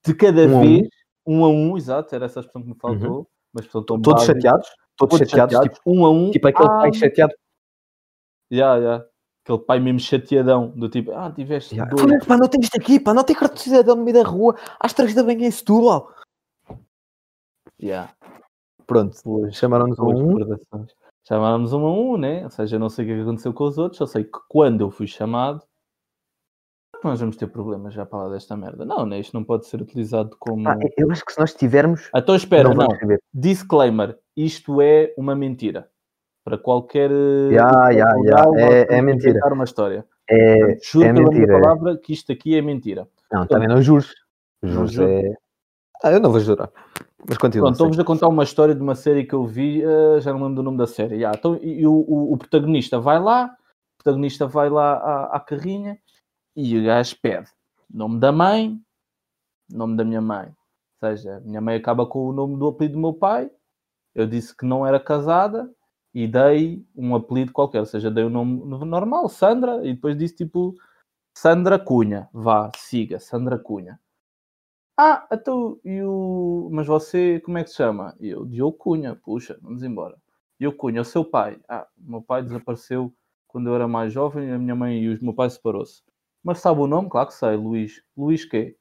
de 0.07 0.15
cada 0.15 0.43
Um 0.47 0.57
a 0.57 0.59
um. 0.59 0.61
vez, 0.61 0.89
um 1.27 1.45
a 1.45 1.49
um, 1.49 1.77
exato, 1.77 2.15
era 2.15 2.25
essa 2.27 2.41
a 2.41 2.43
expressão 2.43 2.63
que 2.63 2.69
me 2.69 2.75
faltou. 2.81 3.29
Mas 3.53 3.65
expressão 3.67 3.85
tão 3.85 4.01
Todos 4.01 4.25
chateados? 4.25 4.69
Todos, 4.97 5.19
Todos 5.19 5.31
chateados, 5.31 5.55
chateados, 5.55 5.79
tipo, 5.79 5.91
um 5.91 6.05
a 6.05 6.11
um. 6.11 6.31
tipo 6.31 6.49
aquele 6.49 6.69
ah, 6.69 6.79
pai 6.79 6.93
chateado. 6.93 7.35
já, 8.51 8.81
já. 8.81 9.07
Aquele 9.45 9.59
pai 9.59 9.81
mesmo 9.81 10.01
chateadão, 10.01 10.71
do 10.71 10.89
tipo, 10.89 11.13
ah, 11.13 11.31
tiveste 11.31 11.77
Já. 11.77 11.85
dois. 11.85 12.01
Foda-se, 12.01 12.27
Pá, 12.27 12.37
não 12.37 12.49
tens 12.49 12.71
aqui, 12.75 12.99
pá, 12.99 13.13
não 13.13 13.25
tem 13.25 13.37
cartão 13.37 13.57
de 13.57 13.63
cidadão 13.63 13.97
no 13.97 14.03
meio 14.03 14.23
da 14.23 14.29
rua, 14.29 14.57
às 14.81 14.95
três 14.95 15.15
da 15.15 15.23
manhã 15.23 15.47
em 15.47 15.51
Setúbal. 15.51 16.15
Já. 17.79 18.15
Pronto, 18.87 19.17
chamaram-nos 19.53 19.99
a 19.99 20.03
boas 20.03 20.21
um. 20.21 20.89
Chamaram-nos 21.27 21.73
um 21.73 21.87
a 21.87 21.93
um, 21.93 22.17
né? 22.17 22.45
Ou 22.45 22.51
seja, 22.51 22.77
eu 22.77 22.81
não 22.81 22.89
sei 22.89 23.05
o 23.07 23.11
é 23.11 23.15
que 23.15 23.23
aconteceu 23.23 23.53
com 23.53 23.65
os 23.65 23.79
outros, 23.79 23.99
só 23.99 24.07
sei 24.07 24.25
que 24.25 24.39
quando 24.49 24.83
eu 24.83 24.91
fui 24.91 25.07
chamado, 25.07 25.63
nós 27.09 27.21
vamos 27.21 27.37
ter 27.37 27.47
problemas 27.47 27.95
já 27.95 28.05
para 28.07 28.25
lá 28.25 28.29
desta 28.31 28.57
merda. 28.57 28.85
Não, 28.85 29.05
né? 29.07 29.21
Isto 29.21 29.35
não 29.35 29.45
pode 29.45 29.67
ser 29.67 29.81
utilizado 29.81 30.37
como. 30.39 30.65
Pá, 30.65 30.77
eu 30.97 31.11
acho 31.11 31.25
que 31.25 31.33
se 31.33 31.39
nós 31.41 31.55
tivermos, 31.55 32.11
Então 32.15 32.35
espera, 32.35 32.69
não 32.75 32.75
não. 32.75 32.89
Disclaimer: 33.33 34.19
isto 34.37 34.81
é 34.81 35.13
uma 35.17 35.35
mentira. 35.35 35.89
Para 36.45 36.59
qualquer. 36.59 37.11
lugar, 37.11 37.91
ya, 37.93 38.05
nós 38.45 38.57
é- 38.57 38.81
é 38.83 38.85
que 38.87 39.03
mentira. 39.03 39.41
uma 39.53 39.65
história. 39.65 40.05
É, 40.29 40.59
Portanto, 40.59 40.81
Juro 40.85 41.05
é 41.07 41.13
pela 41.13 41.21
minha 41.31 41.31
mentira, 41.41 41.57
é. 41.57 41.61
palavra 41.61 41.97
que 41.99 42.13
isto 42.13 42.33
aqui 42.33 42.57
é 42.57 42.63
mentira. 42.63 43.09
não, 43.33 43.47
também 43.47 43.69
não 43.69 43.81
Juros 43.83 44.13
juro. 44.63 45.09
é. 45.09 45.35
Ah, 46.03 46.13
eu 46.13 46.21
não 46.21 46.31
vou 46.31 46.41
jurar. 46.41 46.69
Mas 47.27 47.39
continua. 47.39 47.65
Pronto, 47.67 47.75
estou-vos 47.77 47.99
a 47.99 48.05
contar 48.05 48.29
uma 48.29 48.43
história 48.45 48.75
de 48.75 48.81
uma 48.83 48.95
série 48.95 49.25
que 49.25 49.35
eu 49.35 49.45
vi, 49.47 49.83
eh, 49.83 50.21
já 50.21 50.33
não 50.33 50.41
lembro 50.41 50.57
do 50.57 50.63
nome 50.63 50.77
da 50.77 50.87
série. 50.87 51.17
Ya, 51.17 51.33
então, 51.35 51.59
e, 51.63 51.81
e 51.81 51.87
o, 51.87 51.93
o- 51.95 52.33
o 52.35 52.37
protagonista 52.37 52.99
vai 53.01 53.19
lá, 53.19 53.47
o 53.47 54.03
protagonista 54.05 54.47
vai 54.47 54.69
lá 54.69 54.95
à, 54.97 55.37
à 55.37 55.41
carrinha 55.41 55.97
e 56.57 56.79
o 56.79 56.85
gajo 56.85 57.17
pede 57.21 57.51
nome 57.95 58.19
da 58.19 58.33
mãe, 58.33 58.81
nome 59.71 59.97
da 59.97 60.05
minha 60.05 60.21
mãe. 60.21 60.49
Ou 60.49 61.09
seja, 61.09 61.41
minha 61.45 61.61
mãe 61.61 61.77
acaba 61.77 62.07
com 62.07 62.29
o 62.29 62.33
nome 62.33 62.57
do 62.59 62.67
apelido 62.67 62.95
do 62.95 63.01
meu 63.01 63.15
pai. 63.15 63.51
Eu 64.15 64.27
disse 64.27 64.57
que 64.57 64.67
não 64.67 64.87
era 64.87 64.99
casada 64.99 65.73
e 66.13 66.27
dei 66.27 66.85
um 66.95 67.15
apelido 67.15 67.53
qualquer, 67.53 67.81
ou 67.81 67.87
seja, 67.87 68.11
dei 68.11 68.25
o 68.25 68.31
nome 68.31 68.65
normal, 68.85 69.29
Sandra, 69.29 69.85
e 69.85 69.95
depois 69.95 70.17
disse 70.17 70.37
tipo 70.37 70.75
Sandra 71.37 71.79
Cunha. 71.79 72.29
Vá, 72.33 72.71
siga, 72.77 73.21
Sandra 73.21 73.59
Cunha. 73.59 73.99
Ah, 74.97 75.27
então, 75.33 75.79
e 75.85 76.03
o... 76.03 76.69
mas 76.73 76.87
você, 76.87 77.41
como 77.41 77.59
é 77.59 77.65
que 77.65 77.71
se 77.71 77.77
chama? 77.77 78.17
E 78.21 78.29
eu, 78.29 78.45
Diogo 78.45 78.77
Cunha, 78.77 79.17
puxa, 79.17 79.59
vamos 79.61 79.83
embora. 79.83 80.17
Diogo 80.59 80.77
Cunha, 80.77 81.01
o 81.03 81.05
seu 81.05 81.25
pai? 81.25 81.61
Ah, 81.69 81.87
o 81.99 82.11
meu 82.11 82.23
pai 82.23 82.43
desapareceu 82.43 83.13
quando 83.49 83.69
eu 83.69 83.75
era 83.75 83.89
mais 83.89 84.13
jovem, 84.13 84.53
a 84.53 84.59
minha 84.59 84.75
mãe 84.75 85.01
e 85.03 85.15
o 85.15 85.25
meu 85.25 85.35
pai 85.35 85.51
separou-se. 85.51 86.03
Mas 86.45 86.59
sabe 86.61 86.81
o 86.81 86.87
nome? 86.87 87.09
Claro 87.09 87.29
que 87.29 87.35
sei, 87.35 87.57
Luís. 87.57 88.03
Luís 88.17 88.45
quê? 88.45 88.77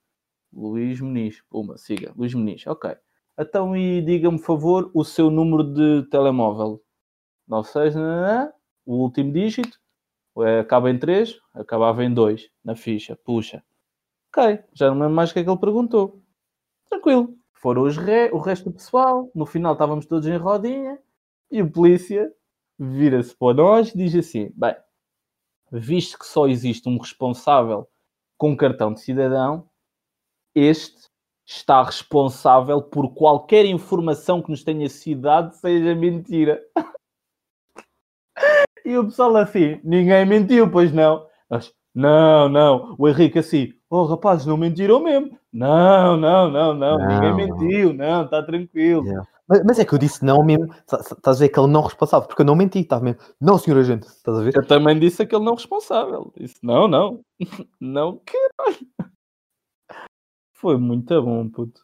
Luís 0.52 1.00
Muniz. 1.00 1.42
Uma, 1.50 1.78
siga, 1.78 2.14
Luís 2.16 2.34
Muniz, 2.34 2.68
ok. 2.68 2.96
Então, 3.40 3.76
e 3.76 4.02
diga-me, 4.02 4.38
por 4.38 4.46
favor, 4.46 4.92
o 4.94 5.04
seu 5.04 5.32
número 5.32 5.64
de 5.64 6.08
telemóvel. 6.10 6.84
96, 7.48 7.96
nananã, 7.96 8.52
o 8.86 8.98
último 8.98 9.32
dígito, 9.32 9.80
é, 10.40 10.60
acaba 10.60 10.92
em 10.92 11.00
3, 11.00 11.40
acabava 11.54 12.04
em 12.04 12.14
2, 12.14 12.50
na 12.64 12.76
ficha, 12.76 13.16
puxa. 13.16 13.64
Ok, 14.36 14.60
já 14.74 14.90
não 14.90 15.00
lembro 15.00 15.16
mais 15.16 15.30
o 15.32 15.34
que 15.34 15.40
é 15.40 15.44
que 15.44 15.50
ele 15.50 15.60
perguntou. 15.60 16.22
Tranquilo. 16.90 17.36
Foram 17.54 17.84
os 17.84 17.98
re... 17.98 18.30
o 18.32 18.40
resto 18.40 18.66
do 18.66 18.74
pessoal. 18.74 19.32
No 19.34 19.46
final 19.46 19.74
estávamos 19.74 20.06
todos 20.06 20.28
em 20.28 20.36
rodinha. 20.36 21.00
E 21.50 21.62
o 21.62 21.72
polícia 21.72 22.32
vira-se 22.78 23.36
para 23.36 23.54
nós 23.54 23.94
e 23.94 23.98
diz 23.98 24.16
assim: 24.16 24.52
Bem, 24.56 24.76
visto 25.80 26.20
que 26.20 26.26
só 26.26 26.48
existe 26.48 26.88
um 26.88 26.98
responsável 26.98 27.88
com 28.38 28.56
cartão 28.56 28.94
de 28.94 29.02
cidadão, 29.02 29.68
este 30.56 31.10
está 31.46 31.84
responsável 31.84 32.82
por 32.82 33.14
qualquer 33.14 33.66
informação 33.66 34.42
que 34.42 34.52
nos 34.52 34.64
tenha 34.64 34.88
sido 34.88 35.22
dada, 35.22 35.52
seja 35.52 35.96
mentira. 35.96 36.62
E 38.86 38.98
o 38.98 39.06
pessoal 39.06 39.38
assim, 39.38 39.80
ninguém 39.82 40.26
mentiu, 40.26 40.70
pois 40.70 40.92
não. 40.92 41.26
Nós, 41.50 41.74
não, 41.96 42.50
não. 42.50 42.96
O 43.00 43.08
Henrique 43.08 43.40
assim, 43.40 43.72
oh 43.90 44.04
rapazes, 44.04 44.46
não 44.46 44.58
mentiram 44.58 45.02
mesmo. 45.02 45.40
Não, 45.54 46.18
não, 46.18 46.52
não, 46.52 46.74
não, 46.74 46.98
Não, 46.98 47.08
ninguém 47.08 47.34
mentiu, 47.34 47.94
não, 47.94 48.26
está 48.26 48.44
tranquilo. 48.44 49.06
Yeah. 49.06 49.26
Mas, 49.48 49.62
mas 49.64 49.80
é 49.80 49.86
que 49.86 49.94
eu 49.94 50.00
disse 50.00 50.24
não 50.24 50.44
mesmo. 50.44 50.74
Estás 50.74 51.38
a 51.38 51.40
ver 51.40 51.50
que 51.50 51.60
ele 51.60 51.68
não 51.68 51.82
responsável, 51.82 52.28
porque 52.28 52.42
eu 52.42 52.46
não 52.46 52.56
menti, 52.56 52.80
estava 52.80 53.04
mesmo. 53.04 53.22
Não, 53.40 53.58
senhor 53.58 53.80
agente, 53.80 54.08
estás 54.08 54.38
a 54.38 54.42
ver? 54.42 54.56
Eu 54.56 54.66
também 54.66 54.98
disse 55.00 55.22
aquele 55.22 55.44
não 55.44 55.56
responsável. 55.56 56.32
Disse, 56.38 56.56
não, 56.64 56.88
não, 56.88 57.22
não, 57.80 58.22
caralho. 58.26 58.88
Foi 60.56 60.78
muito 60.78 61.22
bom, 61.22 61.50
puto. 61.50 61.82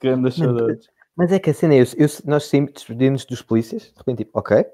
Grandes 0.00 0.36
saudades. 0.36 0.88
Mas 1.14 1.32
é 1.32 1.38
que 1.38 1.50
a 1.50 1.54
cena 1.54 1.74
é, 1.74 1.80
eu, 1.82 1.84
eu- 1.98 2.08
nós 2.24 2.44
sempre 2.46 2.72
despedimos 2.72 3.26
dos 3.26 3.42
polícias, 3.42 3.82
de 3.92 3.98
repente, 3.98 4.24
tipo, 4.24 4.38
ok. 4.38 4.64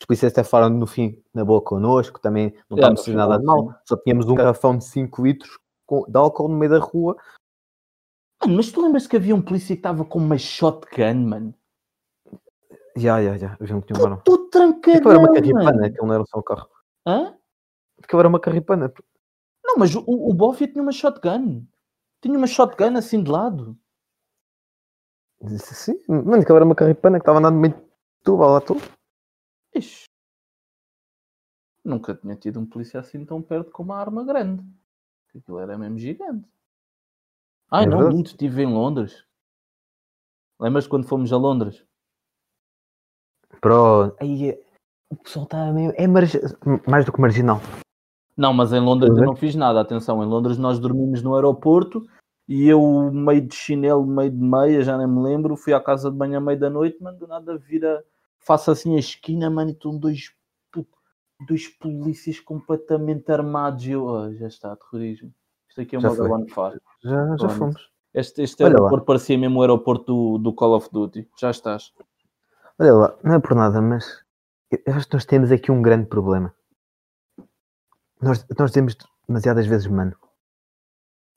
Os 0.00 0.06
polícias 0.06 0.32
até 0.32 0.44
falaram 0.44 0.74
no 0.74 0.86
fim 0.86 1.22
na 1.32 1.44
boa 1.44 1.62
connosco, 1.62 2.20
também 2.20 2.52
não 2.68 2.76
estávamos 2.76 3.04
fazer 3.04 3.16
nada 3.16 3.38
de 3.38 3.44
mal, 3.44 3.74
só 3.88 3.96
tínhamos 3.96 4.26
um 4.26 4.34
garrafão 4.34 4.76
de 4.76 4.84
5 4.84 5.22
litros 5.24 5.56
de 6.08 6.18
álcool 6.18 6.48
no 6.48 6.58
meio 6.58 6.72
da 6.72 6.78
rua. 6.78 7.16
Mano, 8.44 8.56
mas 8.58 8.70
tu 8.70 8.82
lembras 8.82 9.06
que 9.06 9.16
havia 9.16 9.34
um 9.34 9.40
polícia 9.40 9.74
que 9.74 9.80
estava 9.80 10.04
com 10.04 10.18
uma 10.18 10.36
shotgun, 10.36 11.26
mano? 11.26 11.54
Já, 12.94 13.22
já, 13.22 13.38
já, 13.38 13.56
eu 13.58 13.66
já 13.66 13.74
me 13.74 13.82
tinha 13.82 13.98
um 13.98 14.16
Tudo 14.18 14.50
trancadão, 14.50 14.98
Aquilo 14.98 15.10
era 15.10 15.18
uma 15.18 15.32
carripana, 15.32 15.86
aquilo 15.86 16.06
não 16.06 16.14
era 16.14 16.24
só 16.26 16.38
um 16.38 16.42
carro. 16.42 16.68
Hã? 17.06 17.38
Aquilo 18.02 18.20
era 18.20 18.28
uma 18.28 18.38
carripana. 18.38 18.92
Não, 19.64 19.76
mas 19.78 19.94
o, 19.94 20.04
o 20.06 20.34
Bófia 20.34 20.68
tinha 20.68 20.82
uma 20.82 20.92
shotgun. 20.92 21.66
Tinha 22.20 22.36
uma 22.36 22.46
shotgun 22.46 22.96
assim 22.98 23.22
de 23.22 23.30
lado. 23.30 23.78
Sim, 25.58 25.98
mano, 26.06 26.42
aquilo 26.42 26.56
era 26.56 26.64
uma 26.66 26.74
carripana 26.74 27.18
que 27.18 27.22
estava 27.22 27.38
andando 27.38 27.58
meio 27.58 27.74
tuba 28.22 28.46
lá 28.46 28.60
tudo. 28.60 28.82
Ixi. 29.74 30.04
Nunca 31.82 32.14
tinha 32.14 32.36
tido 32.36 32.60
um 32.60 32.66
polícia 32.66 33.00
assim 33.00 33.24
tão 33.24 33.40
perto 33.40 33.70
com 33.70 33.82
uma 33.82 33.96
arma 33.96 34.22
grande. 34.22 34.62
Aquilo 35.34 35.58
era 35.58 35.78
mesmo 35.78 35.98
gigante. 35.98 36.53
Ai 37.74 37.82
É 37.82 37.86
não, 37.86 37.96
verdade. 37.96 38.14
muito 38.14 38.26
estive 38.28 38.62
em 38.62 38.72
Londres. 38.72 39.24
Lembras 40.60 40.86
quando 40.86 41.08
fomos 41.08 41.32
a 41.32 41.36
Londres? 41.36 41.84
Pronto. 43.60 44.16
Aí, 44.20 44.50
é- 44.50 44.62
o 45.10 45.16
pessoal 45.16 45.44
está 45.44 45.72
meio. 45.72 45.92
É 45.96 46.06
margi- 46.06 46.38
mais 46.88 47.04
do 47.04 47.12
que 47.12 47.20
marginal. 47.20 47.60
Não, 48.36 48.52
mas 48.54 48.72
em 48.72 48.78
Londres 48.78 49.10
eu 49.10 49.16
ver? 49.16 49.26
não 49.26 49.34
fiz 49.34 49.56
nada. 49.56 49.80
Atenção, 49.80 50.22
em 50.22 50.26
Londres 50.26 50.56
nós 50.56 50.78
dormimos 50.78 51.20
no 51.20 51.34
aeroporto 51.34 52.06
e 52.48 52.68
eu, 52.68 53.10
meio 53.12 53.40
de 53.40 53.56
chinelo, 53.56 54.06
meio 54.06 54.30
de 54.30 54.36
meia, 54.36 54.82
já 54.82 54.96
nem 54.96 55.08
me 55.08 55.20
lembro, 55.20 55.56
fui 55.56 55.72
à 55.72 55.80
casa 55.80 56.08
de 56.12 56.16
banho 56.16 56.38
à 56.38 56.40
meia 56.40 56.56
da 56.58 56.70
noite, 56.70 57.02
mano, 57.02 57.18
do 57.18 57.26
nada 57.26 57.58
vira, 57.58 58.04
faço 58.38 58.70
assim 58.70 58.94
a 58.94 59.00
esquina, 59.00 59.50
mano, 59.50 59.70
e 59.70 59.72
estão 59.72 59.98
dois, 59.98 60.32
dois 61.48 61.66
polícias 61.68 62.38
completamente 62.38 63.32
armados. 63.32 63.84
E 63.84 63.90
eu, 63.90 64.04
oh, 64.04 64.32
já 64.34 64.46
está, 64.46 64.76
terrorismo. 64.76 65.32
Isto 65.74 65.80
aqui 65.80 65.96
é 65.96 65.98
uma 65.98 66.14
galão 66.14 66.44
de 66.44 66.52
faro. 66.54 66.80
Já, 67.02 67.36
já 67.36 67.48
fomos. 67.48 67.90
Este, 68.14 68.42
este 68.42 68.62
Olha 68.62 68.74
lá. 68.74 68.78
aeroporto 68.78 69.06
parecia 69.06 69.36
mesmo 69.36 69.58
o 69.58 69.62
aeroporto 69.62 70.04
do, 70.04 70.38
do 70.38 70.52
Call 70.54 70.76
of 70.76 70.88
Duty. 70.92 71.28
Já 71.36 71.50
estás. 71.50 71.92
Olha 72.78 72.94
lá, 72.94 73.18
não 73.24 73.34
é 73.34 73.40
por 73.40 73.56
nada, 73.56 73.82
mas 73.82 74.22
eu 74.70 74.94
acho 74.94 75.08
que 75.08 75.14
nós 75.14 75.24
temos 75.24 75.50
aqui 75.50 75.72
um 75.72 75.82
grande 75.82 76.06
problema. 76.06 76.54
Nós, 78.22 78.46
nós 78.56 78.70
temos 78.70 78.96
demasiadas 79.26 79.66
vezes 79.66 79.88
mano. 79.88 80.16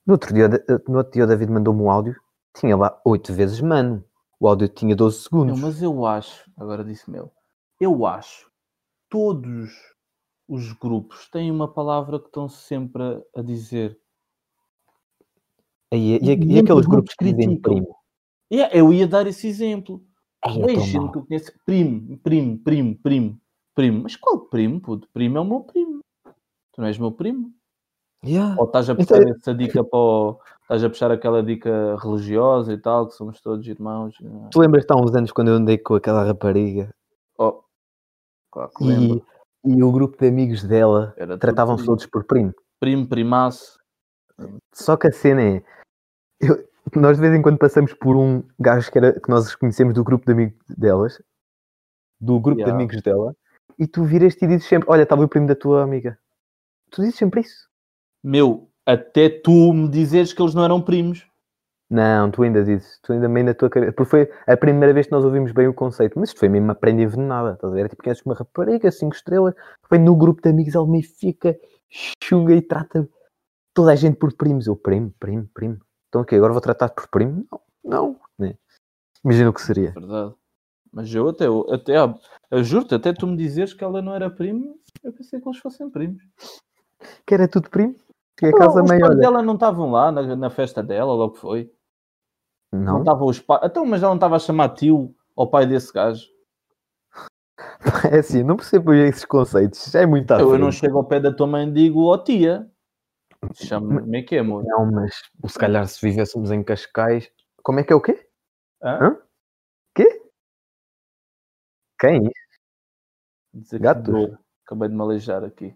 No 0.06 0.14
outro 0.14 0.32
dia, 0.32 0.48
no 0.88 0.98
outro 1.00 1.14
dia 1.14 1.24
o 1.24 1.28
David 1.28 1.52
mandou-me 1.52 1.82
um 1.82 1.90
áudio, 1.90 2.16
tinha 2.56 2.78
lá 2.78 3.02
oito 3.06 3.34
vezes 3.34 3.60
mano. 3.60 4.06
O 4.40 4.48
áudio 4.48 4.68
tinha 4.68 4.96
12 4.96 5.16
Não, 5.18 5.24
segundos. 5.24 5.60
mas 5.60 5.82
eu 5.82 6.06
acho, 6.06 6.48
agora 6.56 6.84
disse 6.84 7.10
meu, 7.10 7.32
eu 7.82 8.06
acho 8.06 8.52
todos 9.10 9.72
os 10.48 10.74
grupos 10.74 11.28
têm 11.30 11.50
uma 11.50 11.68
palavra 11.68 12.20
que 12.20 12.28
estão 12.28 12.48
sempre 12.48 13.02
a, 13.02 13.40
a 13.40 13.42
dizer. 13.42 14.00
E, 15.94 16.16
e- 16.16 16.20
E 16.34 16.56
e 16.56 16.60
aqueles 16.60 16.86
grupos 16.86 17.14
que 17.16 17.26
dizem 17.26 17.48
criticam. 17.48 17.74
primo? 17.74 17.96
Yeah, 18.52 18.76
eu 18.76 18.94
ia 18.94 19.08
dar 19.08 19.28
esse 19.28 19.48
exemplo. 19.48 20.02
Ai, 20.46 20.62
é 20.62 20.80
gente 20.80 21.12
que 21.12 21.18
eu 21.18 21.26
conheço, 21.26 21.52
primo, 21.66 22.18
primo, 22.20 22.58
primo, 22.60 22.98
primo, 23.02 23.42
primo. 23.76 24.04
Mas 24.04 24.16
qual 24.16 24.40
primo, 24.48 24.80
puto? 24.82 25.08
Primo 25.14 25.38
é 25.38 25.42
o 25.42 25.46
meu 25.46 25.62
primo. 25.62 26.00
Tu 26.26 26.80
não 26.82 26.86
és 26.88 26.98
meu 26.98 27.12
primo. 27.12 27.52
Yeah. 28.26 28.56
Ou 28.60 28.66
estás 28.66 28.90
a 28.90 28.96
puxar 28.96 29.22
essa 29.28 29.54
dica 29.54 29.84
para 29.84 30.00
o... 30.00 30.40
Estás 30.64 30.84
a 30.84 30.90
puxar 30.90 31.12
aquela 31.12 31.42
dica 31.44 31.96
religiosa 32.02 32.74
e 32.74 32.78
tal, 32.78 33.08
que 33.08 33.14
somos 33.16 33.40
todos 33.42 33.66
irmãos. 33.68 34.16
Tu 34.52 34.60
lembras-te 34.60 34.92
há 34.92 34.96
uns 34.96 35.14
anos 35.16 35.32
quando 35.32 35.50
eu 35.50 35.56
andei 35.56 35.78
com 35.78 35.96
aquela 35.96 36.24
rapariga 36.24 36.94
Oh, 37.38 37.62
claro 38.52 38.72
que 38.76 38.84
lembro. 38.84 39.26
e, 39.66 39.72
e 39.78 39.84
o 39.84 39.92
grupo 39.92 40.18
de 40.20 40.28
amigos 40.28 40.64
dela 40.64 41.16
tratavam-se 41.40 41.86
todos 41.86 42.06
por 42.06 42.26
primo? 42.26 42.54
Primo, 42.80 43.08
primaço. 43.08 43.77
Só 44.74 44.96
que 44.98 45.08
a 45.08 45.12
cena 45.12 45.42
é. 45.42 45.64
eu- 46.40 46.68
nós 46.96 47.18
de 47.18 47.22
vez 47.22 47.34
em 47.34 47.42
quando 47.42 47.58
passamos 47.58 47.94
por 47.94 48.16
um 48.16 48.44
gajo 48.60 48.92
que, 48.92 48.98
era, 48.98 49.20
que 49.20 49.30
nós 49.30 49.54
conhecemos 49.56 49.94
do 49.94 50.04
grupo 50.04 50.26
de 50.26 50.32
amigos 50.32 50.58
delas, 50.70 51.22
do 52.20 52.40
grupo 52.40 52.60
Yeah. 52.60 52.72
de 52.72 52.84
amigos 52.84 53.02
dela, 53.02 53.36
e 53.78 53.86
tu 53.88 54.04
viras-te 54.04 54.46
e 54.46 54.48
dizes 54.48 54.68
sempre: 54.68 54.90
Olha, 54.90 55.04
estava 55.04 55.24
o 55.24 55.28
primo 55.28 55.48
da 55.48 55.56
tua 55.56 55.84
amiga. 55.84 56.18
Tu 56.92 57.02
dizes 57.02 57.18
sempre 57.18 57.42
isso. 57.42 57.68
Meu, 58.24 58.70
até 58.86 59.30
tu 59.30 59.74
me 59.74 59.90
dizeres 59.90 60.32
que 60.34 60.42
eles 60.42 60.56
não 60.56 60.64
eram 60.64 60.82
primos. 60.82 61.28
Não, 61.90 62.30
tu 62.32 62.44
ainda 62.44 62.64
dizes, 62.64 63.00
tu 63.02 63.14
ainda 63.14 63.30
meio 63.30 63.46
na 63.46 63.54
tua 63.54 63.70
cabeça. 63.70 63.94
Porque 63.94 64.10
foi 64.10 64.32
a 64.46 64.58
primeira 64.58 64.94
vez 64.94 65.06
que 65.06 65.12
nós 65.12 65.24
ouvimos 65.24 65.52
bem 65.54 65.68
o 65.68 65.74
conceito, 65.74 66.20
mas 66.20 66.30
isto 66.30 66.40
foi 66.40 66.50
mesmo 66.50 66.68
uma 66.68 66.76
prenda 66.76 67.02
envenenada, 67.02 67.54
estás 67.54 67.72
a 67.72 67.76
ver? 67.76 67.86
É 67.86 67.90
Tipo, 67.90 68.04
conheces 68.04 68.26
uma 68.26 68.36
rapariga, 68.36 68.92
cinco 68.92 69.16
estrelas, 69.16 69.54
vem 69.90 70.02
no 70.02 70.16
grupo 70.16 70.42
de 70.42 70.50
amigos, 70.50 70.76
ela 70.76 70.86
me 70.88 71.02
fica 71.02 71.58
chunga 72.24 72.54
e 72.54 72.62
trata 72.62 73.08
toda 73.78 73.92
a 73.92 73.96
gente 73.96 74.18
por 74.18 74.34
primos. 74.34 74.66
Eu, 74.66 74.76
primo, 74.76 75.14
primo, 75.20 75.48
primo. 75.54 75.80
Então 76.10 76.22
o 76.22 76.26
quê? 76.26 76.36
Agora 76.36 76.52
vou 76.52 76.62
tratar 76.62 76.90
por 76.90 77.08
primo? 77.10 77.46
Não, 77.52 77.62
não. 77.84 78.20
Né? 78.36 78.58
Imagina 79.24 79.52
o 79.52 79.54
que 79.54 79.62
seria. 79.62 79.92
Verdade. 79.92 80.34
Mas 80.92 81.14
eu 81.14 81.30
até, 81.30 81.46
até 81.72 81.94
eu 82.50 82.64
juro-te, 82.64 82.96
até 82.96 83.14
tu 83.14 83.28
me 83.28 83.38
dizeres 83.38 83.76
que 83.76 83.84
ela 83.84 84.02
não 84.02 84.16
era 84.16 84.32
primo, 84.32 84.80
eu 85.04 85.14
pensei 85.14 85.40
que 85.40 85.48
eles 85.48 85.60
fossem 85.60 85.92
primos. 85.92 86.24
Que 87.24 87.36
era 87.36 87.48
tudo 87.48 87.70
primo? 87.70 87.96
Que 88.36 88.48
a 88.48 88.52
casa 88.52 88.82
os 88.82 88.90
meio, 88.90 89.02
pais 89.02 89.18
dela 89.18 89.44
não 89.44 89.54
estavam 89.54 89.92
lá 89.92 90.12
na, 90.12 90.36
na 90.36 90.50
festa 90.50 90.82
dela, 90.82 91.14
logo 91.14 91.36
foi. 91.36 91.72
Não 92.74 92.82
Não, 92.82 93.00
estavam 93.00 93.28
os 93.28 93.40
pais. 93.40 93.62
Então, 93.66 93.86
mas 93.86 94.02
ela 94.02 94.10
não 94.10 94.18
estava 94.18 94.38
a 94.38 94.40
chamar 94.40 94.70
tio 94.70 95.14
ao 95.36 95.48
pai 95.48 95.68
desse 95.68 95.94
gajo. 95.94 96.26
é 98.12 98.18
assim, 98.18 98.42
não 98.42 98.56
percebo 98.56 98.92
esses 98.94 99.26
conceitos. 99.26 99.92
Já 99.92 100.02
é 100.02 100.06
muito 100.08 100.32
à 100.32 100.40
Eu, 100.40 100.54
eu 100.54 100.60
não 100.60 100.72
chego 100.72 100.98
ao 100.98 101.04
pé 101.04 101.20
da 101.20 101.32
tua 101.32 101.46
mãe 101.46 101.68
e 101.68 101.72
digo, 101.72 102.06
ó 102.06 102.18
tia. 102.18 102.68
Chama-me, 103.54 104.02
como 104.02 104.16
é 104.16 104.22
que 104.24 104.36
é, 104.36 104.40
amor? 104.40 104.64
Não, 104.66 104.92
mas 104.92 105.22
se 105.48 105.60
calhar 105.60 105.88
se 105.88 106.02
vivêssemos 106.06 106.52
em 106.52 106.64
Cascais. 106.64 107.32
Como 107.64 107.80
é 107.80 107.84
que 107.84 107.94
é 107.94 107.96
o 107.96 108.02
quê? 108.02 108.28
Hã? 108.82 109.08
Hã? 109.08 109.22
Quê? 109.96 110.22
Quem? 112.00 112.32
Dizer 113.54 113.78
que 113.78 113.84
Gatos? 113.84 114.04
dor. 114.04 114.40
Acabei 114.66 114.90
de 114.90 114.96
me 114.96 115.02
aleijar 115.02 115.44
aqui. 115.44 115.76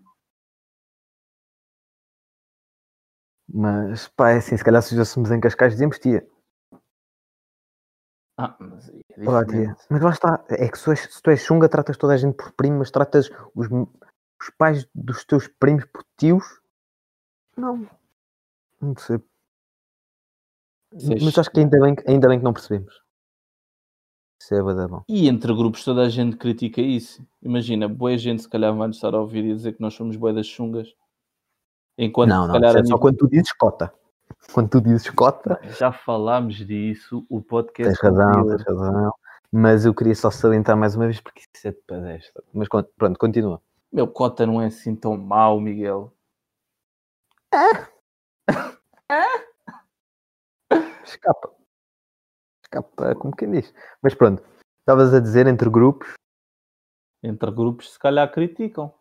Mas 3.53 4.07
pá, 4.09 4.31
é 4.31 4.37
assim, 4.37 4.55
se 4.55 4.63
calhar 4.63 4.81
se 4.81 4.91
vivêssemos 4.91 5.29
em 5.31 5.39
Cascais 5.39 5.73
dizemos 5.73 5.99
tia. 5.99 6.25
Ah, 8.37 8.55
mas 8.59 8.89
é 8.89 9.27
Olá, 9.27 9.45
tia. 9.45 9.75
Mas 9.89 10.01
lá 10.01 10.09
está, 10.11 10.45
é 10.49 10.69
que 10.69 10.77
se 10.77 10.85
tu, 10.85 10.91
és, 10.91 10.99
se 11.01 11.21
tu 11.21 11.29
és 11.29 11.41
chunga, 11.41 11.69
tratas 11.69 11.97
toda 11.97 12.13
a 12.13 12.17
gente 12.17 12.35
por 12.35 12.51
primo, 12.53 12.79
mas 12.79 12.91
tratas 12.91 13.29
os, 13.53 13.67
os 13.67 14.49
pais 14.57 14.87
dos 14.95 15.25
teus 15.25 15.47
primos 15.47 15.85
por 15.85 16.03
tios? 16.17 16.60
Não. 17.61 17.87
Não 18.81 18.95
sei. 18.97 19.19
Isso 20.93 21.13
é 21.13 21.15
Mas 21.23 21.37
acho 21.37 21.51
que 21.51 21.59
ainda 21.59 21.79
bem, 21.79 21.95
que- 21.95 22.09
ainda 22.09 22.27
bem 22.27 22.39
que 22.39 22.43
não 22.43 22.53
percebemos. 22.53 23.01
Isso 24.41 24.55
é 24.55 24.87
bom. 24.87 25.03
E 25.07 25.27
entre 25.29 25.53
grupos 25.53 25.83
toda 25.83 26.01
a 26.01 26.09
gente 26.09 26.35
critica 26.35 26.81
isso. 26.81 27.23
Imagina, 27.43 27.87
boa 27.87 28.17
gente 28.17 28.41
se 28.41 28.49
calhar 28.49 28.75
vai 28.75 28.87
nos 28.87 28.97
estar 28.97 29.13
a 29.13 29.19
ouvir 29.19 29.45
e 29.45 29.53
dizer 29.53 29.73
que 29.73 29.81
nós 29.81 29.93
somos 29.93 30.15
boas 30.15 30.33
das 30.33 30.47
chungas. 30.47 30.93
Enquanto 31.95 32.29
não, 32.29 32.41
se 32.41 32.47
não, 32.47 32.53
calhar 32.53 32.75
é 32.77 32.83
só 32.83 32.97
quando 32.97 33.17
tu 33.17 33.27
dizes 33.29 33.53
cota. 33.53 33.93
Quando 34.51 34.69
tu 34.69 34.81
dizes 34.81 35.07
cota, 35.11 35.59
já 35.77 35.91
falámos 35.91 36.55
disso, 36.55 37.23
o 37.29 37.39
podcast 37.41 37.93
tens 37.93 38.01
razão, 38.01 38.29
anterior. 38.39 38.57
tens 38.57 38.67
razão. 38.67 39.13
Mas 39.51 39.85
eu 39.85 39.93
queria 39.93 40.15
só 40.15 40.31
salientar 40.31 40.75
mais 40.75 40.95
uma 40.95 41.05
vez 41.05 41.19
porque 41.21 41.41
isso 41.53 41.67
é 41.67 41.71
de 41.71 41.77
pedestre. 41.85 42.41
Mas 42.51 42.67
pronto, 42.67 43.19
continua. 43.19 43.61
Meu 43.93 44.07
cota 44.07 44.45
não 44.45 44.59
é 44.59 44.67
assim 44.67 44.95
tão 44.95 45.15
mau, 45.17 45.59
Miguel. 45.59 46.11
Escapa. 51.03 51.51
Escapa, 52.63 53.15
como 53.15 53.35
quem 53.35 53.51
diz. 53.51 53.73
Mas 54.01 54.13
pronto, 54.15 54.43
estavas 54.79 55.13
a 55.13 55.19
dizer 55.19 55.47
entre 55.47 55.69
grupos. 55.69 56.13
Entre 57.23 57.51
grupos 57.51 57.93
se 57.93 57.99
calhar 57.99 58.31
criticam. 58.31 58.93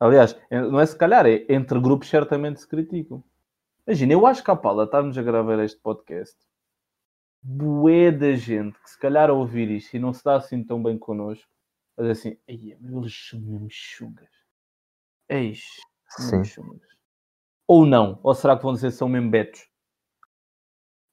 Aliás, 0.00 0.34
en- 0.50 0.70
não 0.70 0.80
é 0.80 0.86
se 0.86 0.96
calhar, 0.96 1.26
é 1.26 1.44
entre 1.50 1.78
grupos 1.80 2.08
certamente 2.08 2.60
se 2.60 2.66
criticam. 2.68 3.22
Imagina, 3.86 4.12
eu 4.14 4.26
acho 4.26 4.42
que 4.42 4.50
a 4.50 4.56
Paula 4.56 4.84
estávamos 4.84 5.16
a 5.18 5.22
gravar 5.22 5.58
este 5.62 5.80
podcast. 5.80 6.36
Bué 7.42 8.10
da 8.10 8.32
gente 8.34 8.78
que 8.80 8.90
se 8.90 8.98
calhar 8.98 9.30
a 9.30 9.32
ouvir 9.32 9.70
isto 9.70 9.94
e 9.94 9.98
não 9.98 10.12
se 10.12 10.22
dá 10.24 10.36
assim 10.36 10.62
tão 10.64 10.82
bem 10.82 10.98
connosco. 10.98 11.48
Mas 11.96 12.08
assim, 12.08 12.38
"Ei, 12.46 12.76
meu, 12.80 13.00
eles 13.00 13.28
são 13.28 13.40
mesmo 13.40 13.66
chungas. 13.70 14.30
Eis, 15.28 15.64
Sim. 16.08 16.38
mesmo 16.38 16.44
chungas. 16.44 16.90
Ou 17.70 17.86
não? 17.86 18.18
Ou 18.24 18.34
será 18.34 18.56
que 18.56 18.64
vão 18.64 18.72
dizer 18.72 18.88
que 18.88 18.96
são 18.96 19.08
mesmo 19.08 19.30
betos? 19.30 19.70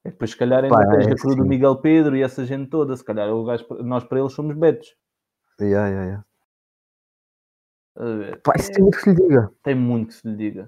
É 0.04 0.10
depois, 0.10 0.32
se 0.32 0.38
calhar, 0.38 0.64
ainda 0.64 0.76
Pá, 0.76 0.90
tens 0.90 1.06
é 1.06 1.12
a 1.12 1.16
cruz 1.16 1.36
do 1.36 1.42
assim. 1.44 1.50
Miguel 1.50 1.80
Pedro 1.80 2.18
e 2.18 2.24
essa 2.24 2.44
gente 2.48 2.68
toda. 2.72 2.98
Se 2.98 3.04
calhar, 3.04 3.30
gajo- 3.46 3.84
nós 3.84 4.04
para 4.04 4.20
eles 4.20 4.34
somos 4.34 4.58
betos. 4.58 4.98
Yeah, 5.62 5.88
yeah, 5.88 6.06
yeah. 6.06 6.26
Ver? 8.18 8.42
Pá, 8.42 8.54
isso 8.58 8.72
tem 8.72 8.82
muito 8.82 8.98
que 8.98 9.04
se 9.04 9.10
lhe 9.12 9.16
diga. 9.16 9.54
Tem 9.62 9.76
muito 9.76 10.08
que 10.08 10.14
se 10.16 10.28
lhe 10.28 10.36
diga. 10.36 10.68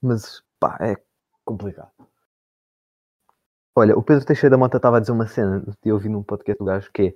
Mas 0.00 0.42
pá, 0.58 0.78
é 0.80 0.96
complicado. 1.44 1.92
Olha, 3.76 3.98
o 3.98 4.02
Pedro 4.02 4.24
Teixeira 4.24 4.52
da 4.52 4.58
Mota 4.58 4.78
estava 4.78 4.96
a 4.96 5.00
dizer 5.00 5.12
uma 5.12 5.26
cena 5.26 5.62
eu 5.84 5.94
ouvi 5.96 6.08
num 6.08 6.22
podcast 6.22 6.58
do 6.58 6.64
gajo 6.64 6.90
que 6.90 7.02
é 7.08 7.14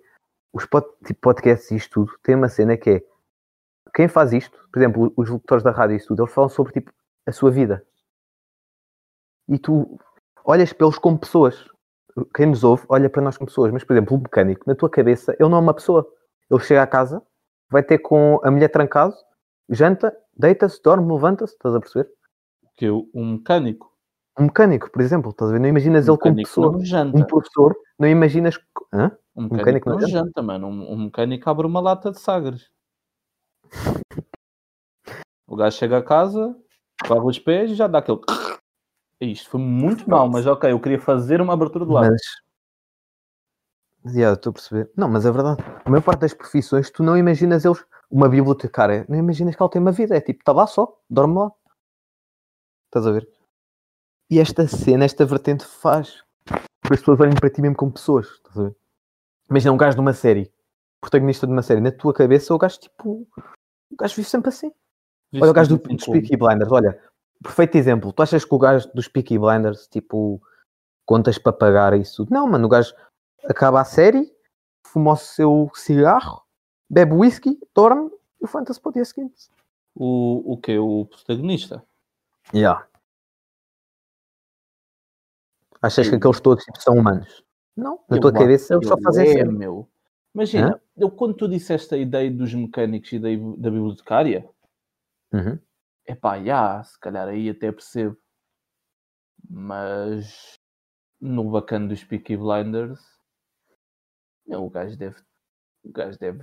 os 0.52 0.66
pod, 0.66 0.86
tipo, 1.06 1.18
podcasts 1.22 1.70
e 1.70 1.76
isto 1.76 2.04
tudo 2.04 2.18
tem 2.22 2.34
uma 2.34 2.50
cena 2.50 2.76
que 2.76 2.90
é 2.90 3.04
quem 3.94 4.08
faz 4.08 4.32
isto, 4.32 4.58
por 4.72 4.78
exemplo, 4.78 5.12
os 5.16 5.28
locutores 5.28 5.62
da 5.64 5.70
rádio 5.70 5.96
e 5.96 6.06
tudo, 6.06 6.22
eles 6.22 6.32
falam 6.32 6.48
sobre 6.48 6.72
tipo 6.72 6.92
a 7.26 7.32
sua 7.32 7.50
vida. 7.50 7.84
E 9.48 9.58
tu 9.58 9.98
olhas 10.44 10.72
para 10.72 10.86
eles 10.86 10.98
como 10.98 11.18
pessoas. 11.18 11.64
Quem 12.34 12.46
nos 12.46 12.64
ouve 12.64 12.84
olha 12.88 13.08
para 13.08 13.22
nós 13.22 13.36
como 13.36 13.46
pessoas, 13.48 13.72
mas 13.72 13.84
por 13.84 13.94
exemplo, 13.94 14.16
o 14.16 14.20
mecânico, 14.20 14.64
na 14.66 14.74
tua 14.74 14.90
cabeça, 14.90 15.34
ele 15.38 15.48
não 15.48 15.58
é 15.58 15.60
uma 15.60 15.74
pessoa. 15.74 16.06
Ele 16.50 16.60
chega 16.60 16.82
à 16.82 16.86
casa, 16.86 17.22
vai 17.70 17.82
ter 17.82 17.98
com 17.98 18.40
a 18.42 18.50
mulher 18.50 18.68
trancado, 18.68 19.14
janta, 19.68 20.14
deita-se, 20.36 20.82
dorme, 20.82 21.12
levanta-se, 21.12 21.54
estás 21.54 21.74
a 21.74 21.80
perceber? 21.80 22.10
Que 22.76 22.86
eu, 22.86 23.08
um 23.14 23.32
mecânico. 23.34 23.90
Um 24.38 24.44
mecânico, 24.44 24.90
por 24.90 25.02
exemplo, 25.02 25.30
estás 25.30 25.50
a 25.50 25.52
ver? 25.54 25.60
Não 25.60 25.68
imaginas 25.68 26.08
Um 26.08 26.12
ele 26.12 26.18
como 26.18 26.36
pessoa. 26.36 26.84
janta. 26.84 27.16
Um 27.16 27.24
professor, 27.24 27.76
não 27.98 28.08
imaginas. 28.08 28.58
Hã? 28.92 29.12
Um 29.36 29.42
mecânico 29.42 29.88
mecânico 29.88 29.90
não 29.90 29.98
não 29.98 30.08
janta, 30.08 30.42
mano. 30.42 30.66
Um, 30.68 30.92
um 30.92 31.04
mecânico 31.04 31.48
abre 31.48 31.66
uma 31.66 31.80
lata 31.80 32.10
de 32.10 32.18
sagres. 32.18 32.70
O 35.46 35.56
gajo 35.56 35.76
chega 35.76 35.98
a 35.98 36.02
casa, 36.02 36.56
lava 37.08 37.24
os 37.26 37.38
pés 37.38 37.72
e 37.72 37.74
já 37.74 37.86
dá 37.86 37.98
aquele. 37.98 38.20
Isto 39.20 39.50
foi 39.50 39.60
muito 39.60 40.08
mal, 40.08 40.28
mas 40.28 40.46
ok, 40.46 40.70
eu 40.70 40.80
queria 40.80 41.00
fazer 41.00 41.40
uma 41.40 41.52
abertura 41.52 41.84
de 41.84 41.92
lata. 41.92 42.10
Mas. 42.10 42.22
Yeah, 44.14 44.34
estou 44.34 44.50
a 44.50 44.54
perceber. 44.54 44.90
Não, 44.96 45.08
mas 45.08 45.26
é 45.26 45.30
verdade. 45.30 45.62
A 45.84 45.90
maior 45.90 46.02
parte 46.02 46.20
das 46.20 46.32
profissões, 46.32 46.90
tu 46.90 47.02
não 47.02 47.16
imaginas 47.16 47.64
eles. 47.64 47.84
Uma 48.10 48.28
bibliotecária, 48.28 49.04
não 49.08 49.16
imaginas 49.16 49.54
que 49.54 49.62
ela 49.62 49.70
tem 49.70 49.80
uma 49.80 49.92
vida. 49.92 50.16
É 50.16 50.20
tipo, 50.20 50.40
está 50.40 50.52
lá 50.52 50.66
só, 50.66 50.98
dorme 51.08 51.34
lá. 51.38 51.52
Estás 52.86 53.06
a 53.06 53.12
ver? 53.12 53.28
E 54.30 54.38
esta 54.38 54.66
cena, 54.66 55.04
esta 55.04 55.24
vertente 55.26 55.64
faz 55.64 56.22
que 56.44 56.94
as 56.94 57.00
pessoas 57.00 57.20
olhem 57.20 57.34
para 57.34 57.50
ti 57.50 57.60
mesmo 57.60 57.76
como 57.76 57.92
pessoas. 57.92 58.26
Estás 58.26 58.58
a 58.58 58.62
ver? 58.64 58.76
Imagina 59.48 59.72
um 59.72 59.76
gajo 59.76 59.96
de 59.96 60.00
uma 60.00 60.12
série, 60.12 60.52
protagonista 61.00 61.46
de 61.46 61.52
uma 61.52 61.62
série, 61.62 61.80
na 61.80 61.92
tua 61.92 62.14
cabeça 62.14 62.54
o 62.54 62.58
gajo 62.58 62.78
tipo. 62.78 63.28
O 63.90 63.96
gajo 63.96 64.16
vive 64.16 64.28
sempre 64.28 64.48
assim. 64.48 64.72
Olha 65.34 65.50
o 65.50 65.54
gajo 65.54 65.76
do, 65.76 65.88
dos 65.88 66.06
Peaky 66.06 66.36
Blinders, 66.36 66.72
olha, 66.72 67.00
perfeito 67.42 67.76
exemplo. 67.76 68.12
Tu 68.12 68.22
achas 68.22 68.44
que 68.44 68.54
o 68.54 68.58
gajo 68.58 68.90
dos 68.94 69.08
Peaky 69.08 69.38
Blinders, 69.38 69.86
tipo, 69.88 70.42
contas 71.04 71.38
para 71.38 71.52
pagar 71.52 71.98
isso? 71.98 72.26
Não, 72.30 72.46
mano, 72.48 72.66
o 72.66 72.68
gajo 72.68 72.94
acaba 73.44 73.80
a 73.80 73.84
série, 73.84 74.32
fuma 74.86 75.12
o 75.12 75.16
seu 75.16 75.70
cigarro, 75.74 76.42
bebe 76.88 77.14
whisky, 77.14 77.58
dorme 77.74 78.10
e 78.40 78.44
levanta-se 78.44 78.80
para 78.80 78.90
o 78.90 78.92
dia 78.92 79.04
seguinte. 79.04 79.50
O, 79.94 80.52
o 80.52 80.56
que? 80.56 80.78
O 80.78 81.06
protagonista? 81.06 81.84
Yeah. 82.54 82.86
Achas 85.82 86.08
que 86.08 86.14
aqueles 86.14 86.40
todos 86.40 86.64
tipo, 86.64 86.80
são 86.80 86.94
humanos? 86.94 87.42
Não, 87.76 88.00
na 88.08 88.16
Eu 88.16 88.20
tua 88.20 88.32
cabeça 88.32 88.74
eles 88.74 88.86
que 88.86 88.88
só 88.88 89.00
fazem 89.00 89.28
é, 89.28 89.32
série. 89.32 89.50
meu. 89.50 89.88
Imagina, 90.34 90.80
eu, 90.96 91.10
quando 91.10 91.34
tu 91.34 91.48
disseste 91.48 91.94
a 91.94 91.98
ideia 91.98 92.30
dos 92.30 92.52
mecânicos 92.54 93.12
e 93.12 93.18
da, 93.18 93.28
da 93.58 93.70
bibliotecária, 93.70 94.48
Uhum. 95.32 95.58
epá, 96.06 96.42
já, 96.42 96.82
se 96.84 96.98
calhar 97.00 97.26
aí 97.28 97.48
até 97.48 97.72
percebo. 97.72 98.16
Mas 99.50 100.54
no 101.20 101.50
bacana 101.50 101.88
dos 101.88 102.04
Peaky 102.04 102.36
Blinders, 102.36 103.00
meu, 104.46 104.64
o 104.64 104.70
gajo 104.70 104.96
deve, 104.96 105.16
o 105.84 105.92
gajo 105.92 106.18
deve, 106.18 106.42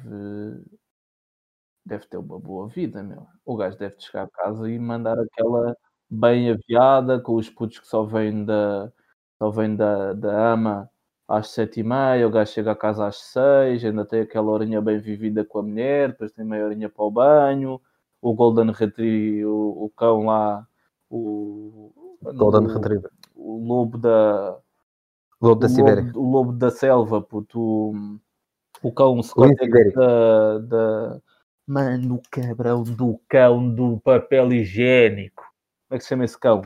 deve 1.86 2.06
ter 2.08 2.18
uma 2.18 2.40
boa 2.40 2.68
vida, 2.68 3.02
meu. 3.04 3.28
O 3.46 3.56
gajo 3.56 3.78
deve 3.78 4.00
chegar 4.00 4.24
a 4.24 4.30
casa 4.30 4.70
e 4.70 4.78
mandar 4.80 5.18
aquela 5.20 5.76
bem 6.10 6.52
aviada 6.52 7.20
com 7.22 7.36
os 7.36 7.50
putos 7.50 7.80
que 7.80 7.88
só 7.88 8.04
vêm 8.04 8.46
da, 8.46 8.92
só 9.38 9.50
vêm 9.52 9.76
da, 9.76 10.14
da 10.14 10.54
ama 10.54 10.90
às 11.28 11.50
sete 11.50 11.82
e 11.82 11.84
meia, 11.84 12.26
o 12.28 12.32
gajo 12.32 12.52
chega 12.52 12.72
a 12.72 12.76
casa 12.76 13.06
às 13.08 13.18
seis, 13.18 13.84
ainda 13.84 14.06
tem 14.06 14.22
aquela 14.22 14.50
horinha 14.52 14.82
bem 14.82 14.98
vivida 15.00 15.44
com 15.44 15.60
a 15.60 15.64
mulher, 15.64 16.10
depois 16.10 16.32
tem 16.32 16.46
meia 16.46 16.66
horinha 16.66 16.90
para 16.90 17.04
o 17.04 17.12
banho, 17.12 17.82
o 18.22 18.34
Golden 18.34 18.72
Retriever, 18.72 19.48
o, 19.50 19.86
o 19.86 19.90
cão 19.90 20.26
lá, 20.26 20.66
o, 21.10 21.92
Golden 22.22 22.62
o- 22.68 22.74
Retriever. 22.74 23.12
o 23.36 23.58
lobo 23.66 23.98
da 23.98 24.58
Lobo 25.40 25.60
da 25.62 25.68
o 25.68 25.70
Sibéria. 25.70 26.04
lobo, 26.04 26.20
o 26.20 26.32
lobo 26.32 26.52
da 26.54 26.72
selva, 26.72 27.22
puto, 27.22 27.60
o, 27.62 28.20
o 28.82 28.92
cão 28.92 29.22
Scott 29.22 29.54
da, 29.94 30.58
da 30.60 31.22
mano, 31.68 32.16
o 32.16 32.22
cabrão 32.32 32.82
do 32.84 33.20
cão 33.30 33.70
do 33.76 34.00
papel 34.00 34.52
higiênico. 34.54 35.44
Como 35.88 35.96
é 35.96 35.98
que 35.98 36.04
se 36.04 36.10
chama 36.10 36.26
esse 36.26 36.40
cão? 36.40 36.62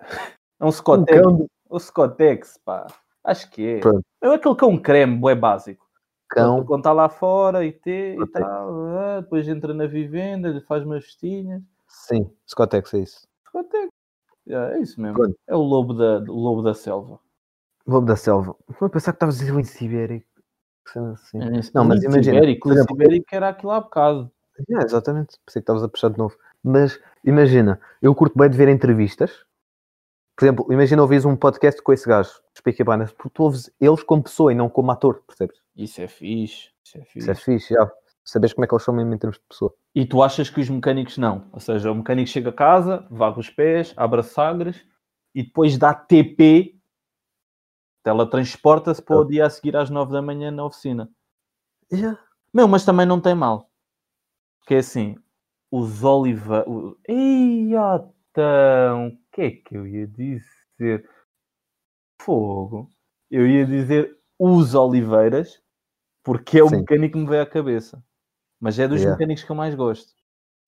É 0.60 0.64
um 0.66 0.72
Scottex. 0.72 1.22
O 1.70 1.78
Scottex, 1.78 2.58
pá. 2.64 2.88
Acho 3.28 3.50
que 3.50 3.66
é. 3.66 3.80
Pronto. 3.80 4.04
É 4.22 4.28
aquele 4.28 4.54
cão 4.54 4.78
creme, 4.78 5.30
é 5.30 5.34
básico. 5.34 5.86
Cão. 6.30 6.64
Quando 6.64 6.80
está 6.80 6.92
lá 6.92 7.08
fora 7.08 7.64
e, 7.64 7.72
te, 7.72 8.16
e 8.18 8.26
tal, 8.32 8.86
ah, 8.86 9.20
depois 9.20 9.48
entra 9.48 9.72
na 9.74 9.86
vivenda, 9.86 10.48
lhe 10.48 10.60
faz 10.60 10.84
umas 10.84 11.04
festinhas. 11.04 11.62
Sim, 11.86 12.30
Scottex 12.46 12.94
é 12.94 12.98
isso. 13.00 13.26
Scottex. 13.48 13.88
Yeah, 14.46 14.76
é 14.76 14.80
isso 14.80 15.00
mesmo. 15.00 15.16
Pronto. 15.16 15.36
É 15.46 15.54
o 15.54 15.60
lobo 15.60 15.92
da, 15.92 16.18
o 16.30 16.36
lobo 16.36 16.62
da 16.62 16.72
selva. 16.72 17.18
Lobo 17.86 18.06
da 18.06 18.16
Selva. 18.16 18.54
Vou 18.78 18.90
pensar 18.90 19.12
que 19.12 19.16
estavas 19.16 19.36
a 19.36 19.38
dizer 19.38 19.56
o 19.56 19.64
Sibéria. 19.64 20.22
Que 20.84 20.92
cena 20.92 21.12
assim. 21.12 21.38
É 21.38 21.60
Não, 21.74 21.84
mas 21.84 22.02
imagina, 22.02 22.36
Ibérico, 22.36 22.68
por 22.68 22.68
Lince 22.68 22.80
exemplo, 22.80 23.02
Ibérico 23.02 23.26
era 23.32 23.48
aquilo 23.48 23.72
há 23.72 23.80
bocado. 23.80 24.30
É, 24.70 24.84
exatamente. 24.84 25.38
Pensei 25.44 25.60
que 25.60 25.64
estavas 25.64 25.82
a 25.82 25.88
puxar 25.88 26.10
de 26.10 26.18
novo. 26.18 26.36
Mas 26.62 27.00
imagina, 27.24 27.80
eu 28.02 28.14
curto 28.14 28.38
bem 28.38 28.50
de 28.50 28.58
ver 28.58 28.68
entrevistas. 28.68 29.44
Por 30.38 30.44
exemplo, 30.44 30.72
imagina 30.72 31.02
ouvires 31.02 31.24
um 31.24 31.34
podcast 31.34 31.82
com 31.82 31.92
esse 31.92 32.08
gajo, 32.08 32.30
os 32.54 32.60
Peaky 32.60 32.84
Blinders, 32.84 33.10
porque 33.10 33.30
tu 33.34 33.42
ouves 33.42 33.74
eles 33.80 34.04
como 34.04 34.22
pessoa 34.22 34.52
e 34.52 34.54
não 34.54 34.68
como 34.68 34.92
ator, 34.92 35.20
percebes? 35.26 35.60
Isso 35.74 36.00
é 36.00 36.06
fixe. 36.06 36.70
Isso 36.84 36.96
é 36.96 37.00
fixe. 37.00 37.18
Isso 37.18 37.30
é 37.32 37.34
fixe, 37.34 37.74
já. 37.74 37.90
Sabes 38.22 38.52
como 38.52 38.64
é 38.64 38.68
que 38.68 38.72
eles 38.72 38.84
são 38.84 38.94
mesmo 38.94 39.12
em 39.12 39.18
termos 39.18 39.36
de 39.36 39.44
pessoa. 39.48 39.74
E 39.92 40.06
tu 40.06 40.22
achas 40.22 40.48
que 40.48 40.60
os 40.60 40.70
mecânicos 40.70 41.18
não? 41.18 41.48
Ou 41.52 41.58
seja, 41.58 41.90
o 41.90 41.94
mecânico 41.96 42.28
chega 42.28 42.50
a 42.50 42.52
casa, 42.52 43.04
varre 43.10 43.40
os 43.40 43.50
pés, 43.50 43.92
abre 43.96 44.20
as 44.20 44.26
sagres 44.26 44.86
e 45.34 45.42
depois 45.42 45.76
dá 45.76 45.92
TP, 45.92 46.76
teletransporta-se 48.04 49.02
para 49.02 49.16
o 49.16 49.24
dia 49.24 49.44
a 49.44 49.50
seguir 49.50 49.76
às 49.76 49.90
9 49.90 50.12
da 50.12 50.22
manhã 50.22 50.52
na 50.52 50.64
oficina. 50.64 51.10
Já. 51.90 52.16
Meu, 52.54 52.68
mas 52.68 52.84
também 52.84 53.06
não 53.06 53.20
tem 53.20 53.34
mal. 53.34 53.68
Porque 54.60 54.76
é 54.76 54.78
assim, 54.78 55.16
os 55.68 56.04
Oliva... 56.04 56.64
O... 56.68 56.96
Ei, 57.08 57.74
então, 58.30 59.08
o 59.08 59.27
que 59.38 59.42
é 59.42 59.50
que 59.52 59.76
eu 59.76 59.86
ia 59.86 60.06
dizer? 60.08 61.08
Fogo. 62.20 62.90
Eu 63.30 63.46
ia 63.46 63.64
dizer 63.64 64.18
os 64.36 64.74
Oliveiras, 64.74 65.62
porque 66.24 66.58
é 66.58 66.64
o 66.64 66.68
Sim. 66.68 66.78
mecânico 66.78 67.12
que 67.12 67.18
me 67.20 67.28
veio 67.28 67.42
à 67.42 67.46
cabeça. 67.46 68.02
Mas 68.60 68.78
é 68.80 68.88
dos 68.88 69.00
Yeah. 69.00 69.16
mecânicos 69.16 69.44
que 69.44 69.50
eu 69.52 69.54
mais 69.54 69.76
gosto. 69.76 70.12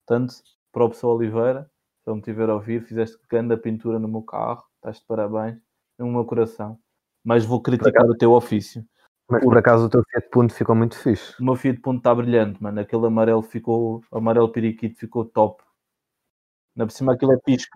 Portanto, 0.07 0.35
para 0.71 0.85
o 0.85 0.89
pessoal 0.89 1.17
Oliveira, 1.17 1.69
se 2.01 2.09
ele 2.09 2.15
me 2.15 2.21
tiver 2.21 2.49
a 2.49 2.53
ouvir, 2.53 2.81
fizeste 2.83 3.19
grande 3.29 3.57
pintura 3.57 3.99
no 3.99 4.07
meu 4.07 4.21
carro, 4.21 4.63
estás 4.75 4.99
de 4.99 5.05
parabéns, 5.05 5.59
no 5.99 6.07
meu 6.07 6.23
coração. 6.23 6.79
Mas 7.25 7.43
vou 7.43 7.61
criticar 7.61 8.05
o 8.05 8.15
teu 8.15 8.31
ofício. 8.31 8.85
Mas 9.29 9.43
por 9.43 9.57
acaso 9.57 9.85
o 9.85 9.89
teu 9.89 10.01
Fiat 10.09 10.29
Punto 10.29 10.53
ficou 10.53 10.75
muito 10.75 10.97
fixe. 10.97 11.35
O 11.41 11.43
meu 11.43 11.55
fio 11.55 11.73
de 11.73 11.79
ponto 11.81 11.97
está 11.97 12.15
brilhante, 12.15 12.61
mano. 12.63 12.79
Aquele 12.79 13.05
amarelo 13.05 13.41
ficou, 13.41 14.01
amarelo 14.11 14.51
periquito 14.51 14.97
ficou 14.97 15.25
top. 15.25 15.61
Na 16.73 16.85
por 16.85 16.91
cima 16.91 17.13
aquilo 17.13 17.33
é 17.33 17.37
fixe 17.45 17.67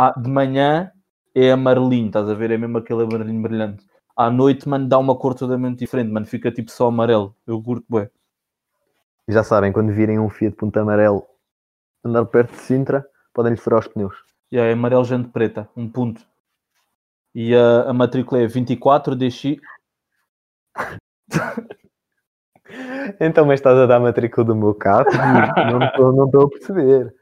que 0.00 0.18
ah, 0.18 0.20
de 0.20 0.28
manhã 0.30 0.90
é 1.34 1.52
amarelinho, 1.52 2.06
estás 2.06 2.28
a 2.28 2.34
ver? 2.34 2.50
É 2.50 2.58
mesmo 2.58 2.78
aquele 2.78 3.02
amarelinho 3.02 3.42
brilhante. 3.42 3.84
À 4.16 4.30
noite, 4.30 4.68
mano, 4.68 4.88
dá 4.88 4.98
uma 4.98 5.16
cor 5.16 5.34
totalmente 5.34 5.78
diferente, 5.78 6.10
mano. 6.10 6.26
Fica 6.26 6.50
tipo 6.50 6.70
só 6.70 6.88
amarelo. 6.88 7.34
Eu 7.46 7.62
curto. 7.62 7.84
E 9.28 9.32
já 9.32 9.44
sabem, 9.44 9.72
quando 9.72 9.92
virem 9.92 10.18
um 10.18 10.28
Fiat 10.28 10.56
Punto 10.56 10.78
amarelo 10.78 11.24
andar 12.04 12.24
perto 12.26 12.52
de 12.52 12.58
Sintra, 12.58 13.06
podem-lhe 13.32 13.58
furar 13.58 13.80
os 13.80 13.88
pneus. 13.88 14.14
E 14.50 14.58
é 14.58 14.72
amarelo 14.72 15.04
jante 15.04 15.28
preta, 15.28 15.68
um 15.76 15.88
ponto. 15.88 16.26
E 17.34 17.54
a, 17.54 17.90
a 17.90 17.92
matrícula 17.92 18.40
é 18.40 18.46
24 18.46 19.14
DX. 19.14 19.56
Então, 23.18 23.44
mas 23.44 23.58
estás 23.58 23.76
a 23.76 23.86
dar 23.86 23.96
a 23.96 24.00
matrícula 24.00 24.46
do 24.46 24.54
meu 24.54 24.72
carro? 24.72 25.04
não 26.14 26.26
estou 26.26 26.44
a 26.44 26.48
perceber. 26.48 27.12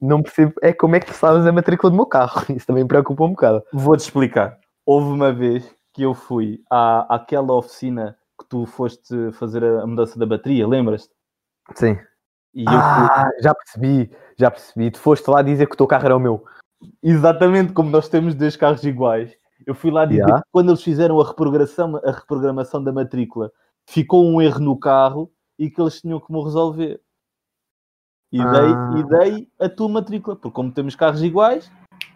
Não 0.00 0.22
percebo. 0.22 0.52
É 0.62 0.72
como 0.72 0.96
é 0.96 1.00
que 1.00 1.06
tu 1.06 1.14
sabes 1.14 1.46
a 1.46 1.52
matrícula 1.52 1.90
do 1.90 1.96
meu 1.96 2.06
carro? 2.06 2.42
Isso 2.54 2.66
também 2.66 2.82
me 2.84 2.88
preocupa 2.88 3.24
um 3.24 3.30
bocado. 3.30 3.62
Vou-te 3.72 4.00
explicar. 4.00 4.58
Houve 4.86 5.08
uma 5.12 5.32
vez 5.32 5.74
que 5.92 6.02
eu 6.02 6.14
fui 6.14 6.60
à, 6.70 7.14
àquela 7.16 7.52
oficina 7.54 8.16
que 8.40 8.48
tu 8.48 8.66
foste 8.66 9.30
fazer 9.32 9.62
a 9.64 9.86
mudança 9.86 10.18
da 10.18 10.26
bateria, 10.26 10.66
lembras-te? 10.66 11.12
Sim. 11.74 11.98
E 12.54 12.64
eu 12.64 12.70
fui, 12.70 13.08
Ah, 13.10 13.30
já 13.40 13.54
percebi, 13.54 14.10
já 14.36 14.50
percebi. 14.50 14.90
Tu 14.90 14.98
foste 14.98 15.28
lá 15.30 15.40
dizer 15.42 15.66
que 15.66 15.74
o 15.74 15.76
teu 15.76 15.86
carro 15.86 16.04
era 16.06 16.16
o 16.16 16.20
meu. 16.20 16.44
exatamente 17.02 17.72
como 17.72 17.90
nós 17.90 18.08
temos 18.08 18.34
dois 18.34 18.56
carros 18.56 18.82
iguais. 18.84 19.32
Eu 19.66 19.74
fui 19.74 19.90
lá 19.90 20.04
dizer 20.04 20.22
Yeah. 20.22 20.42
que 20.42 20.48
quando 20.50 20.70
eles 20.70 20.82
fizeram 20.82 21.20
a 21.20 21.26
reprogramação, 21.26 21.96
a 22.04 22.10
reprogramação 22.10 22.82
da 22.82 22.92
matrícula, 22.92 23.50
ficou 23.86 24.24
um 24.26 24.42
erro 24.42 24.58
no 24.60 24.76
carro 24.78 25.30
e 25.58 25.70
que 25.70 25.80
eles 25.80 26.00
tinham 26.00 26.18
que 26.18 26.32
me 26.32 26.42
resolver. 26.42 27.00
E 28.32 28.38
dei, 28.38 28.72
Ah. 28.74 28.90
e 28.96 29.04
dei 29.04 29.48
a 29.60 29.68
tua 29.68 29.88
matrícula, 29.88 30.34
porque 30.34 30.54
como 30.54 30.72
temos 30.72 30.96
carros 30.96 31.22
iguais, 31.22 31.70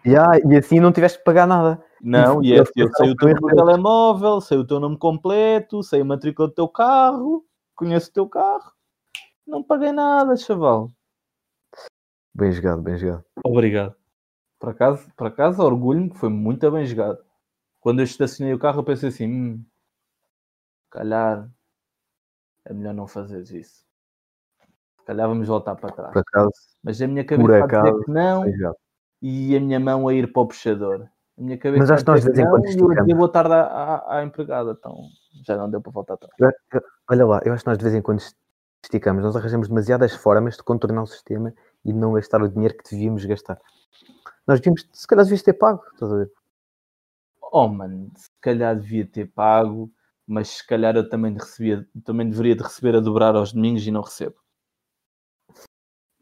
Yeah, 0.05 0.39
e 0.49 0.55
assim 0.55 0.79
não 0.79 0.91
tiveste 0.91 1.17
que 1.17 1.23
pagar 1.25 1.45
nada. 1.45 1.83
não, 2.01 2.41
e 2.41 2.51
eu 2.51 2.63
é, 2.63 2.65
eu 2.77 2.89
sei 2.93 3.11
o 3.11 3.15
teu 3.15 3.27
número 3.29 3.47
de 3.49 3.55
telemóvel, 3.55 4.39
sei 4.39 4.57
o 4.57 4.65
teu 4.65 4.79
nome 4.79 4.97
completo, 4.97 5.83
sei 5.83 6.01
a 6.01 6.05
matrícula 6.05 6.47
do 6.47 6.53
teu 6.53 6.67
carro, 6.67 7.45
conheço 7.75 8.09
o 8.09 8.13
teu 8.13 8.27
carro, 8.27 8.71
não 9.45 9.61
paguei 9.61 9.91
nada, 9.91 10.35
chaval. 10.37 10.89
Bem 12.33 12.51
jogado, 12.51 12.81
bem 12.81 12.97
jogado. 12.97 13.25
Obrigado. 13.43 13.95
Por 14.59 14.69
acaso, 14.69 15.07
por 15.15 15.27
acaso 15.27 15.61
orgulho-me 15.61 16.09
que 16.09 16.17
foi 16.17 16.29
muito 16.29 16.69
bem 16.71 16.85
jogado. 16.85 17.19
Quando 17.79 17.99
eu 17.99 18.05
estacionei 18.05 18.53
o 18.53 18.59
carro, 18.59 18.79
eu 18.79 18.83
pensei 18.83 19.09
assim: 19.09 19.27
hum, 19.27 19.65
calhar 20.89 21.49
é 22.65 22.73
melhor 22.73 22.93
não 22.93 23.07
fazer 23.07 23.41
isso. 23.55 23.86
Se 25.07 25.13
calhar 25.13 25.29
vamos 25.29 25.47
voltar 25.47 25.73
para 25.75 25.89
trás. 25.95 26.11
Por 26.11 26.19
acaso, 26.19 26.51
Mas 26.83 27.01
a 27.01 27.07
minha 27.07 27.23
cabeça 27.23 27.63
a 27.63 27.67
dizer 27.67 28.03
que 28.03 28.11
não 28.11 28.51
jogado. 28.51 28.75
e 29.21 29.55
a 29.55 29.59
minha 29.61 29.79
mão 29.79 30.05
a 30.09 30.13
ir 30.13 30.33
para 30.33 30.41
o 30.41 30.47
puxador. 30.47 31.07
A 31.37 31.41
minha 31.41 31.57
cabeça 31.57 31.79
Mas 31.79 31.91
acho 31.91 32.03
que 32.03 32.11
nós 32.11 32.19
de 32.19 32.25
vez 32.27 32.39
em 32.39 32.49
quando 32.49 32.63
não, 32.65 32.69
e 32.71 32.73
eu 32.77 32.85
esticamos. 32.89 33.13
boa 33.15 33.31
tarde 33.31 33.53
à, 33.53 33.61
à, 33.61 34.17
à 34.17 34.23
empregada. 34.25 34.75
Então 34.77 34.97
já 35.45 35.55
não 35.55 35.69
deu 35.69 35.79
para 35.79 35.93
voltar 35.93 36.15
atrás. 36.15 36.33
Eu- 36.73 36.81
Olha 37.09 37.25
lá, 37.25 37.41
eu 37.45 37.53
acho 37.53 37.63
que 37.63 37.69
nós 37.69 37.77
de 37.77 37.83
vez 37.85 37.95
em 37.95 38.01
quando 38.01 38.21
esticamos, 38.83 39.23
nós 39.23 39.33
arranjamos 39.33 39.69
demasiadas 39.69 40.13
formas 40.13 40.57
de 40.57 40.63
contornar 40.63 41.03
o 41.03 41.07
sistema 41.07 41.53
e 41.85 41.93
não 41.93 42.11
gastar 42.11 42.41
o 42.41 42.49
dinheiro 42.49 42.75
que 42.75 42.91
devíamos 42.91 43.23
gastar. 43.23 43.57
Nós 44.45 44.59
devíamos, 44.59 44.89
se 44.91 45.07
calhar 45.07 45.23
devias 45.23 45.41
ter 45.41 45.53
pago, 45.53 45.81
estás 45.93 46.11
a 46.11 46.17
ver? 46.17 46.31
Oh, 47.49 47.69
mano, 47.69 48.11
se 48.17 48.29
calhar 48.41 48.75
devia 48.77 49.07
ter 49.07 49.31
pago, 49.31 49.89
mas 50.27 50.49
se 50.49 50.67
calhar 50.67 50.97
eu 50.97 51.07
também, 51.07 51.33
recebia, 51.33 51.87
também 52.03 52.29
deveria 52.29 52.57
de 52.57 52.63
receber 52.63 52.93
a 52.97 52.99
dobrar 52.99 53.37
aos 53.37 53.53
domingos 53.53 53.87
e 53.87 53.91
não 53.91 54.01
recebo. 54.01 54.35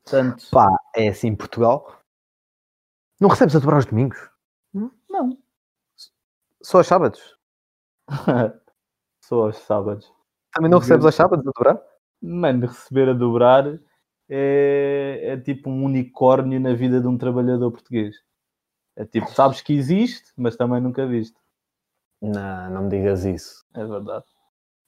Portanto, 0.06 0.46
Pá, 0.52 0.68
é 0.96 1.08
assim 1.08 1.30
em 1.30 1.36
Portugal. 1.36 2.00
Não 3.20 3.28
recebes 3.28 3.56
a 3.56 3.60
dobrar 3.60 3.78
aos 3.78 3.86
domingos? 3.86 4.30
Hum? 4.74 4.92
Só 6.62 6.78
aos 6.78 6.88
sábados? 6.88 7.38
Só 9.24 9.46
aos 9.46 9.58
sábados. 9.58 10.12
Também 10.54 10.70
não 10.70 10.80
recebes 10.80 11.06
aos 11.06 11.16
sábados 11.16 11.46
a 11.48 11.52
dobrar? 11.52 11.82
Mano, 12.22 12.68
receber 12.68 13.10
a 13.10 13.14
dobrar 13.14 13.80
é, 14.30 15.22
é 15.24 15.38
tipo 15.38 15.70
um 15.70 15.84
unicórnio 15.84 16.60
na 16.60 16.74
vida 16.74 17.02
de 17.02 17.08
um 17.08 17.18
trabalhador 17.18 17.72
português. 17.72 18.16
É 18.96 19.06
tipo, 19.06 19.30
sabes 19.32 19.62
que 19.62 19.74
existe, 19.74 20.32
mas 20.38 20.56
também 20.56 20.82
nunca 20.82 21.06
viste. 21.06 21.38
Não, 22.22 22.70
não 22.70 22.84
me 22.84 22.90
digas 22.90 23.26
isso. 23.26 23.66
É 23.74 23.84
verdade. 23.86 24.26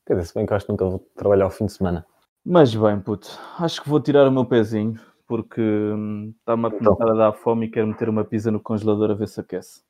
Quer 0.06 0.14
dizer, 0.14 0.28
se 0.28 0.34
bem 0.34 0.46
que 0.46 0.54
eu 0.54 0.58
acho 0.58 0.66
que 0.66 0.72
nunca 0.72 0.86
vou 0.86 1.00
trabalhar 1.16 1.46
ao 1.46 1.52
fim 1.52 1.66
de 1.66 1.74
semana. 1.74 2.06
Mas 2.50 2.74
bem, 2.74 3.00
puto, 3.02 3.28
acho 3.60 3.82
que 3.84 3.90
vou 3.90 4.00
tirar 4.02 4.26
o 4.28 4.32
meu 4.32 4.46
pezinho 4.46 4.98
porque 5.28 5.60
hum, 5.62 6.34
está-me 6.40 6.66
a 6.68 6.70
Então. 6.70 6.96
começar 6.96 7.12
a 7.12 7.18
dar 7.18 7.34
fome 7.34 7.66
e 7.66 7.70
quero 7.70 7.88
meter 7.88 8.08
uma 8.08 8.24
pizza 8.24 8.50
no 8.50 8.60
congelador 8.62 9.12
a 9.12 9.14
ver 9.14 9.28
se 9.28 9.42
aquece. 9.42 9.82